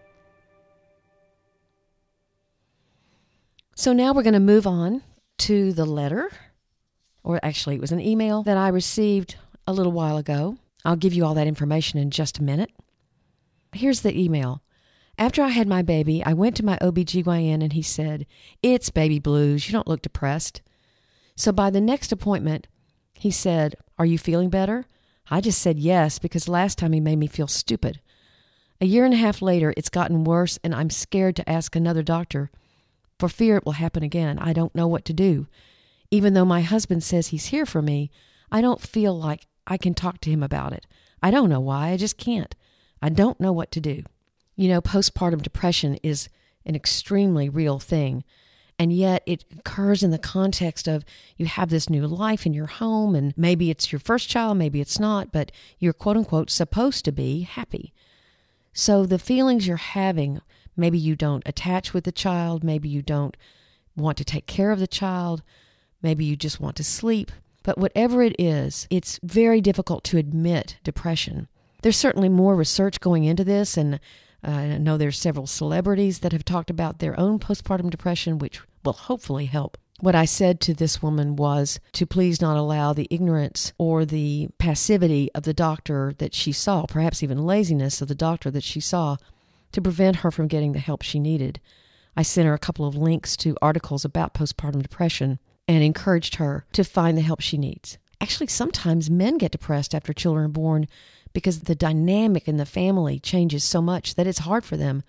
So 3.76 3.92
now 3.92 4.14
we're 4.14 4.24
going 4.24 4.34
to 4.34 4.40
move 4.40 4.66
on 4.66 5.04
to 5.40 5.74
the 5.74 5.86
letter, 5.86 6.32
or 7.24 7.42
actually, 7.44 7.76
it 7.76 7.82
was 7.82 7.92
an 7.92 8.00
email 8.00 8.42
that 8.44 8.56
I 8.56 8.70
received 8.70 9.36
a 9.68 9.74
little 9.74 9.92
while 9.92 10.18
ago. 10.18 10.58
I'll 10.84 10.96
give 10.96 11.14
you 11.14 11.26
all 11.26 11.34
that 11.34 11.48
information 11.48 12.00
in 12.00 12.12
just 12.12 12.38
a 12.38 12.44
minute. 12.44 12.72
Here's 13.74 14.02
the 14.02 14.18
email. 14.18 14.62
After 15.18 15.42
I 15.42 15.50
had 15.50 15.68
my 15.68 15.82
baby, 15.82 16.24
I 16.26 16.34
went 16.34 16.56
to 16.58 16.66
my 16.66 16.78
OBGYN 16.82 17.64
and 17.64 17.74
he 17.74 17.82
said, 17.82 18.26
It's 18.62 18.90
baby 18.90 19.20
blues. 19.20 19.68
You 19.68 19.74
don't 19.74 19.88
look 19.88 20.02
depressed. 20.02 20.62
So 21.36 21.52
by 21.52 21.70
the 21.70 21.82
next 21.82 22.12
appointment, 22.12 22.68
he 23.14 23.32
said, 23.32 23.76
Are 23.98 24.06
you 24.06 24.18
feeling 24.18 24.50
better? 24.50 24.86
I 25.30 25.42
just 25.42 25.62
said 25.62 25.80
yes 25.80 26.20
because 26.20 26.48
last 26.48 26.78
time 26.78 26.94
he 26.94 27.00
made 27.00 27.18
me 27.18 27.28
feel 27.28 27.48
stupid. 27.48 28.00
A 28.82 28.86
year 28.86 29.06
and 29.06 29.14
a 29.14 29.18
half 29.18 29.42
later, 29.42 29.74
it's 29.78 29.90
gotten 29.90 30.26
worse, 30.26 30.60
and 30.64 30.76
I'm 30.76 30.90
scared 30.90 31.36
to 31.38 31.50
ask 31.50 31.76
another 31.76 32.04
doctor 32.04 32.52
for 33.18 33.30
fear 33.30 33.58
it 33.58 33.66
will 33.66 33.74
happen 33.74 34.04
again. 34.04 34.38
I 34.40 34.54
don't 34.54 34.76
know 34.76 34.88
what 34.88 35.06
to 35.06 35.14
do. 35.14 35.48
Even 36.12 36.34
though 36.34 36.46
my 36.46 36.62
husband 36.62 37.04
says 37.04 37.28
he's 37.28 37.48
here 37.48 37.66
for 37.66 37.82
me, 37.82 38.12
I 38.52 38.62
don't 38.62 38.82
feel 38.82 39.18
like 39.18 39.48
I 39.68 39.78
can 39.78 39.94
talk 39.94 40.22
to 40.22 40.30
him 40.30 40.44
about 40.44 40.74
it. 40.74 40.86
I 41.22 41.32
don't 41.32 41.50
know 41.50 41.60
why, 41.60 41.90
I 41.90 41.98
just 41.98 42.18
can't. 42.18 42.56
I 43.02 43.10
don't 43.10 43.40
know 43.40 43.52
what 43.52 43.72
to 43.72 43.82
do. 43.82 44.04
You 44.56 44.70
know, 44.70 44.82
postpartum 44.82 45.42
depression 45.42 45.96
is 46.04 46.30
an 46.66 46.76
extremely 46.76 47.50
real 47.50 47.80
thing. 47.80 48.24
And 48.78 48.92
yet 48.92 49.24
it 49.26 49.46
occurs 49.58 50.04
in 50.04 50.12
the 50.12 50.18
context 50.18 50.88
of 50.88 51.06
you 51.38 51.46
have 51.46 51.70
this 51.70 51.90
new 51.90 52.06
life 52.08 52.46
in 52.46 52.54
your 52.54 52.66
home, 52.66 53.16
and 53.16 53.34
maybe 53.38 53.70
it's 53.70 53.92
your 53.92 54.00
first 54.00 54.30
child, 54.30 54.58
maybe 54.58 54.82
it's 54.82 55.00
not, 55.00 55.32
but 55.32 55.52
you're 55.80 55.94
quote 55.94 56.18
unquote 56.18 56.50
supposed 56.50 57.06
to 57.06 57.12
be 57.12 57.42
happy. 57.42 57.94
So 58.74 59.06
the 59.06 59.20
feelings 59.20 59.66
you're 59.66 59.78
having, 59.78 60.42
maybe 60.76 60.98
you 60.98 61.16
don't 61.16 61.44
attach 61.46 61.94
with 61.94 62.04
the 62.04 62.12
child, 62.12 62.64
maybe 62.64 62.90
you 62.90 63.02
don't 63.02 63.38
want 63.96 64.18
to 64.18 64.26
take 64.26 64.46
care 64.46 64.72
of 64.72 64.80
the 64.80 64.88
child, 64.88 65.42
maybe 66.02 66.26
you 66.26 66.36
just 66.36 66.60
want 66.60 66.76
to 66.76 66.84
sleep. 66.84 67.32
But 67.66 67.80
whatever 67.80 68.22
it 68.22 68.36
is, 68.38 68.88
it's 68.92 69.20
very 69.24 69.60
difficult 69.60 70.04
to 70.06 70.20
admit 70.20 70.78
depression. 70.84 71.48
There's 71.82 71.98
certainly 71.98 72.30
more 72.30 72.56
research 72.56 73.00
going 73.00 73.24
into 73.24 73.44
this, 73.44 73.76
and 73.76 73.96
uh, 74.48 74.52
I 74.52 74.78
know 74.78 74.98
there's 74.98 75.18
several 75.18 75.48
celebrities 75.48 76.20
that 76.20 76.32
have 76.32 76.46
talked 76.46 76.70
about 76.70 77.00
their 77.00 77.20
own 77.20 77.40
postpartum 77.40 77.90
depression, 77.90 78.38
which 78.38 78.62
will 78.84 78.94
hopefully 78.94 79.48
help. 79.48 79.80
What 80.00 80.14
I 80.14 80.26
said 80.26 80.60
to 80.62 80.76
this 80.76 81.02
woman 81.02 81.36
was 81.36 81.80
to 81.94 82.06
please 82.06 82.40
not 82.40 82.56
allow 82.56 82.94
the 82.94 83.08
ignorance 83.10 83.74
or 83.80 84.06
the 84.06 84.50
passivity 84.60 85.32
of 85.34 85.42
the 85.42 85.54
doctor 85.54 86.14
that 86.20 86.36
she 86.36 86.52
saw, 86.52 86.86
perhaps 86.86 87.24
even 87.24 87.48
laziness 87.48 88.00
of 88.00 88.08
the 88.08 88.14
doctor 88.14 88.52
that 88.52 88.64
she 88.64 88.80
saw, 88.80 89.18
to 89.72 89.82
prevent 89.82 90.18
her 90.18 90.30
from 90.30 90.48
getting 90.48 90.74
the 90.74 90.80
help 90.80 91.02
she 91.02 91.20
needed. 91.20 91.60
I 92.16 92.22
sent 92.22 92.46
her 92.46 92.54
a 92.54 92.60
couple 92.60 92.86
of 92.86 92.96
links 92.96 93.36
to 93.38 93.58
articles 93.60 94.06
about 94.06 94.36
postpartum 94.36 94.84
depression 94.84 95.40
and 95.68 95.84
encouraged 95.84 96.36
her 96.36 96.66
to 96.74 96.84
find 96.84 97.18
the 97.18 97.22
help 97.22 97.42
she 97.42 97.58
needs. 97.58 97.98
Actually, 98.22 98.48
sometimes 98.48 99.10
men 99.10 99.38
get 99.38 99.52
depressed 99.52 99.94
after 99.94 100.14
children 100.14 100.46
are 100.46 100.50
born 100.50 100.88
because 101.34 101.62
the 101.62 101.76
dynamic 101.76 102.48
in 102.48 102.58
the 102.58 102.66
family 102.66 103.20
changes 103.20 103.64
so 103.64 103.82
much 103.82 104.16
that 104.16 104.28
it's 104.28 104.40
hard 104.40 104.64
for 104.64 104.78
them. 104.78 105.04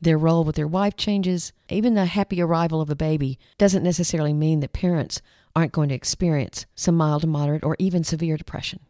Their 0.00 0.16
role 0.16 0.44
with 0.44 0.56
their 0.56 0.66
wife 0.66 0.96
changes. 0.96 1.52
Even 1.68 1.94
the 1.94 2.06
happy 2.06 2.40
arrival 2.40 2.80
of 2.80 2.88
a 2.88 2.96
baby 2.96 3.38
doesn't 3.58 3.82
necessarily 3.82 4.32
mean 4.32 4.60
that 4.60 4.72
parents 4.72 5.20
aren't 5.54 5.72
going 5.72 5.88
to 5.88 5.94
experience 5.94 6.66
some 6.74 6.96
mild 6.96 7.22
to 7.22 7.26
moderate 7.26 7.64
or 7.64 7.76
even 7.78 8.04
severe 8.04 8.36
depression. 8.36 8.80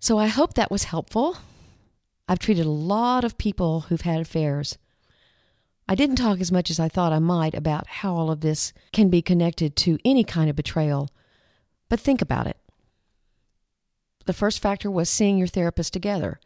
So 0.00 0.18
I 0.18 0.26
hope 0.26 0.54
that 0.54 0.70
was 0.70 0.84
helpful. 0.84 1.38
I've 2.28 2.38
treated 2.38 2.66
a 2.66 2.70
lot 2.70 3.24
of 3.24 3.38
people 3.38 3.82
who've 3.82 4.00
had 4.00 4.20
affairs. 4.20 4.78
I 5.88 5.94
didn't 5.94 6.16
talk 6.16 6.40
as 6.40 6.50
much 6.50 6.70
as 6.70 6.80
I 6.80 6.88
thought 6.88 7.12
I 7.12 7.20
might 7.20 7.54
about 7.54 7.86
how 7.86 8.14
all 8.14 8.30
of 8.30 8.40
this 8.40 8.72
can 8.92 9.08
be 9.08 9.22
connected 9.22 9.76
to 9.76 9.98
any 10.04 10.24
kind 10.24 10.50
of 10.50 10.56
betrayal, 10.56 11.10
but 11.88 12.00
think 12.00 12.20
about 12.20 12.48
it. 12.48 12.56
The 14.24 14.32
first 14.32 14.60
factor 14.60 14.90
was 14.90 15.08
seeing 15.08 15.38
your 15.38 15.46
therapist 15.46 15.92
together. 15.92 16.40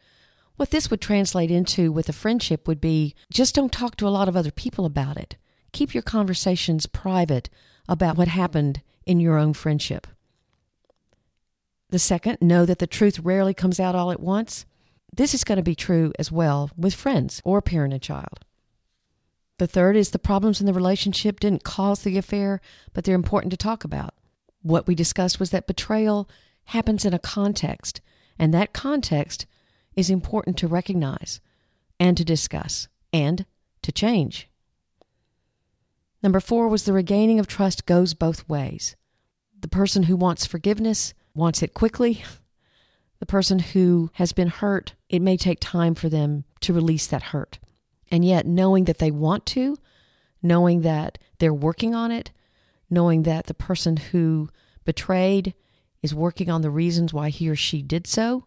What 0.57 0.69
this 0.69 0.91
would 0.91 1.01
translate 1.01 1.49
into 1.49 1.91
with 1.91 2.07
a 2.07 2.13
friendship 2.13 2.67
would 2.67 2.79
be 2.79 3.15
just 3.31 3.55
don't 3.55 3.71
talk 3.71 3.95
to 3.97 4.07
a 4.07 4.09
lot 4.09 4.27
of 4.29 4.37
other 4.37 4.51
people 4.51 4.85
about 4.85 5.17
it. 5.17 5.37
Keep 5.71 5.95
your 5.95 6.03
conversations 6.03 6.85
private 6.85 7.49
about 7.89 8.17
what 8.17 8.27
happened 8.27 8.81
in 9.07 9.19
your 9.19 9.39
own 9.39 9.53
friendship. 9.53 10.05
The 11.89 11.97
second, 11.97 12.37
know 12.41 12.65
that 12.65 12.77
the 12.77 12.85
truth 12.85 13.19
rarely 13.19 13.55
comes 13.55 13.79
out 13.79 13.95
all 13.95 14.11
at 14.11 14.19
once. 14.19 14.65
This 15.11 15.33
is 15.33 15.43
going 15.43 15.57
to 15.57 15.63
be 15.63 15.75
true 15.75 16.13
as 16.19 16.31
well 16.31 16.69
with 16.77 16.93
friends 16.93 17.41
or 17.43 17.61
parent 17.61 17.93
and 17.93 18.01
child. 18.01 18.45
The 19.61 19.67
third 19.67 19.95
is 19.95 20.09
the 20.09 20.17
problems 20.17 20.59
in 20.59 20.65
the 20.65 20.73
relationship 20.73 21.39
didn't 21.39 21.63
cause 21.63 22.01
the 22.01 22.17
affair, 22.17 22.61
but 22.93 23.03
they're 23.03 23.13
important 23.13 23.51
to 23.51 23.57
talk 23.57 23.83
about. 23.83 24.15
What 24.63 24.87
we 24.87 24.95
discussed 24.95 25.39
was 25.39 25.51
that 25.51 25.67
betrayal 25.67 26.27
happens 26.63 27.05
in 27.05 27.13
a 27.13 27.19
context, 27.19 28.01
and 28.39 28.51
that 28.55 28.73
context 28.73 29.45
is 29.95 30.09
important 30.09 30.57
to 30.57 30.67
recognize 30.67 31.41
and 31.99 32.17
to 32.17 32.25
discuss 32.25 32.87
and 33.13 33.45
to 33.83 33.91
change. 33.91 34.49
Number 36.23 36.39
four 36.39 36.67
was 36.67 36.85
the 36.85 36.93
regaining 36.93 37.37
of 37.37 37.45
trust 37.45 37.85
goes 37.85 38.15
both 38.15 38.49
ways. 38.49 38.95
The 39.59 39.67
person 39.67 40.03
who 40.03 40.15
wants 40.15 40.43
forgiveness 40.43 41.13
wants 41.35 41.61
it 41.61 41.75
quickly. 41.75 42.23
The 43.19 43.27
person 43.27 43.59
who 43.59 44.09
has 44.13 44.33
been 44.33 44.47
hurt, 44.47 44.95
it 45.07 45.21
may 45.21 45.37
take 45.37 45.59
time 45.59 45.93
for 45.93 46.09
them 46.09 46.45
to 46.61 46.73
release 46.73 47.05
that 47.05 47.21
hurt. 47.21 47.59
And 48.11 48.25
yet, 48.25 48.45
knowing 48.45 48.83
that 48.83 48.99
they 48.99 49.09
want 49.09 49.45
to, 49.47 49.77
knowing 50.43 50.81
that 50.81 51.17
they're 51.39 51.53
working 51.53 51.95
on 51.95 52.11
it, 52.11 52.31
knowing 52.89 53.23
that 53.23 53.45
the 53.45 53.53
person 53.53 53.95
who 53.97 54.49
betrayed 54.83 55.53
is 56.03 56.13
working 56.13 56.49
on 56.49 56.61
the 56.61 56.69
reasons 56.69 57.13
why 57.13 57.29
he 57.29 57.49
or 57.49 57.55
she 57.55 57.81
did 57.81 58.05
so. 58.05 58.45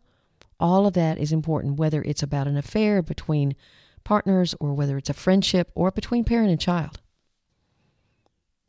All 0.61 0.87
of 0.87 0.95
that 0.95 1.19
is 1.19 1.33
important, 1.33 1.79
whether 1.79 2.03
it's 2.03 2.23
about 2.23 2.47
an 2.47 2.57
affair 2.57 3.03
between 3.03 3.57
partners 4.05 4.55
or 4.61 4.75
whether 4.75 4.99
it's 4.99 5.11
a 5.11 5.15
friendship 5.15 5.71
or 5.75 5.91
between 5.91 6.25
parent 6.25 6.51
and 6.51 6.61
child. 6.61 7.01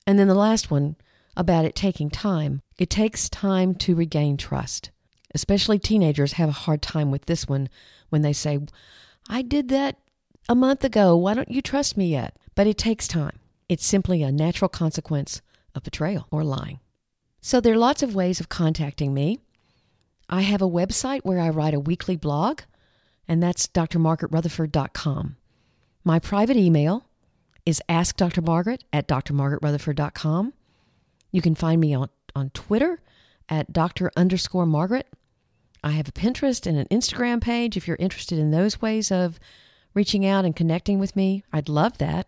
And 0.07 0.17
then 0.17 0.27
the 0.27 0.35
last 0.35 0.71
one 0.71 0.95
about 1.35 1.65
it 1.65 1.75
taking 1.75 2.09
time. 2.09 2.61
It 2.77 2.89
takes 2.89 3.29
time 3.29 3.75
to 3.75 3.95
regain 3.95 4.37
trust. 4.37 4.91
Especially 5.33 5.77
teenagers 5.77 6.33
have 6.33 6.49
a 6.49 6.53
hard 6.53 6.81
time 6.81 7.11
with 7.11 7.25
this 7.25 7.47
one 7.47 7.69
when 8.09 8.21
they 8.21 8.33
say, 8.33 8.59
I 9.27 9.41
did 9.41 9.67
that 9.69 9.97
a 10.47 10.55
month 10.55 10.83
ago. 10.83 11.15
Why 11.15 11.33
don't 11.33 11.51
you 11.51 11.61
trust 11.61 11.97
me 11.97 12.07
yet? 12.07 12.35
But 12.55 12.67
it 12.67 12.77
takes 12.77 13.07
time. 13.07 13.39
It's 13.67 13.85
simply 13.85 14.21
a 14.23 14.31
natural 14.31 14.69
consequence 14.69 15.41
of 15.73 15.83
betrayal 15.83 16.27
or 16.31 16.43
lying. 16.43 16.79
So 17.41 17.59
there 17.59 17.73
are 17.73 17.77
lots 17.77 18.01
of 18.01 18.15
ways 18.15 18.39
of 18.39 18.49
contacting 18.49 19.13
me. 19.13 19.39
I 20.29 20.41
have 20.41 20.61
a 20.61 20.69
website 20.69 21.21
where 21.23 21.39
I 21.39 21.49
write 21.49 21.73
a 21.73 21.79
weekly 21.79 22.15
blog, 22.15 22.61
and 23.27 23.41
that's 23.41 23.67
drmargaretrutherford.com. 23.67 25.35
My 26.03 26.19
private 26.19 26.57
email 26.57 27.05
is 27.65 27.81
askdrmargaret 27.89 28.81
at 28.93 29.07
drmargaretrutherford.com. 29.07 30.53
You 31.31 31.41
can 31.41 31.55
find 31.55 31.81
me 31.81 31.93
on, 31.93 32.09
on 32.35 32.49
Twitter 32.51 33.01
at 33.49 33.71
dr 33.71 34.11
underscore 34.15 34.65
margaret. 34.65 35.07
I 35.83 35.91
have 35.91 36.07
a 36.07 36.11
Pinterest 36.11 36.65
and 36.65 36.77
an 36.77 36.87
Instagram 36.87 37.41
page 37.41 37.77
if 37.77 37.87
you're 37.87 37.97
interested 37.99 38.39
in 38.39 38.49
those 38.49 38.81
ways 38.81 39.11
of 39.11 39.39
reaching 39.95 40.25
out 40.25 40.45
and 40.45 40.55
connecting 40.55 40.99
with 40.99 41.15
me. 41.15 41.43
I'd 41.51 41.69
love 41.69 41.97
that. 41.97 42.27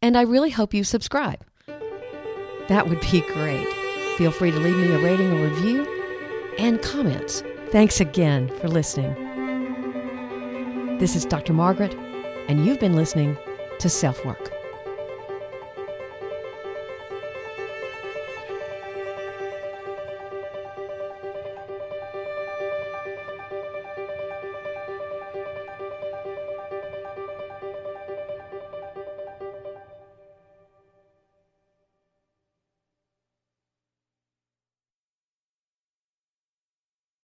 And 0.00 0.16
I 0.16 0.22
really 0.22 0.50
hope 0.50 0.74
you 0.74 0.82
subscribe. 0.82 1.44
That 2.68 2.88
would 2.88 3.00
be 3.00 3.20
great. 3.20 3.68
Feel 4.16 4.32
free 4.32 4.50
to 4.50 4.58
leave 4.58 4.76
me 4.76 4.92
a 4.92 4.98
rating 4.98 5.32
or 5.32 5.48
review 5.48 5.86
and 6.58 6.82
comments. 6.82 7.42
Thanks 7.70 8.00
again 8.00 8.48
for 8.58 8.68
listening. 8.68 9.14
This 10.98 11.14
is 11.16 11.24
Dr. 11.24 11.52
Margaret, 11.52 11.94
and 12.48 12.66
you've 12.66 12.80
been 12.80 12.94
listening 12.94 13.36
to 13.78 13.88
Self 13.88 14.24
Work. 14.24 14.61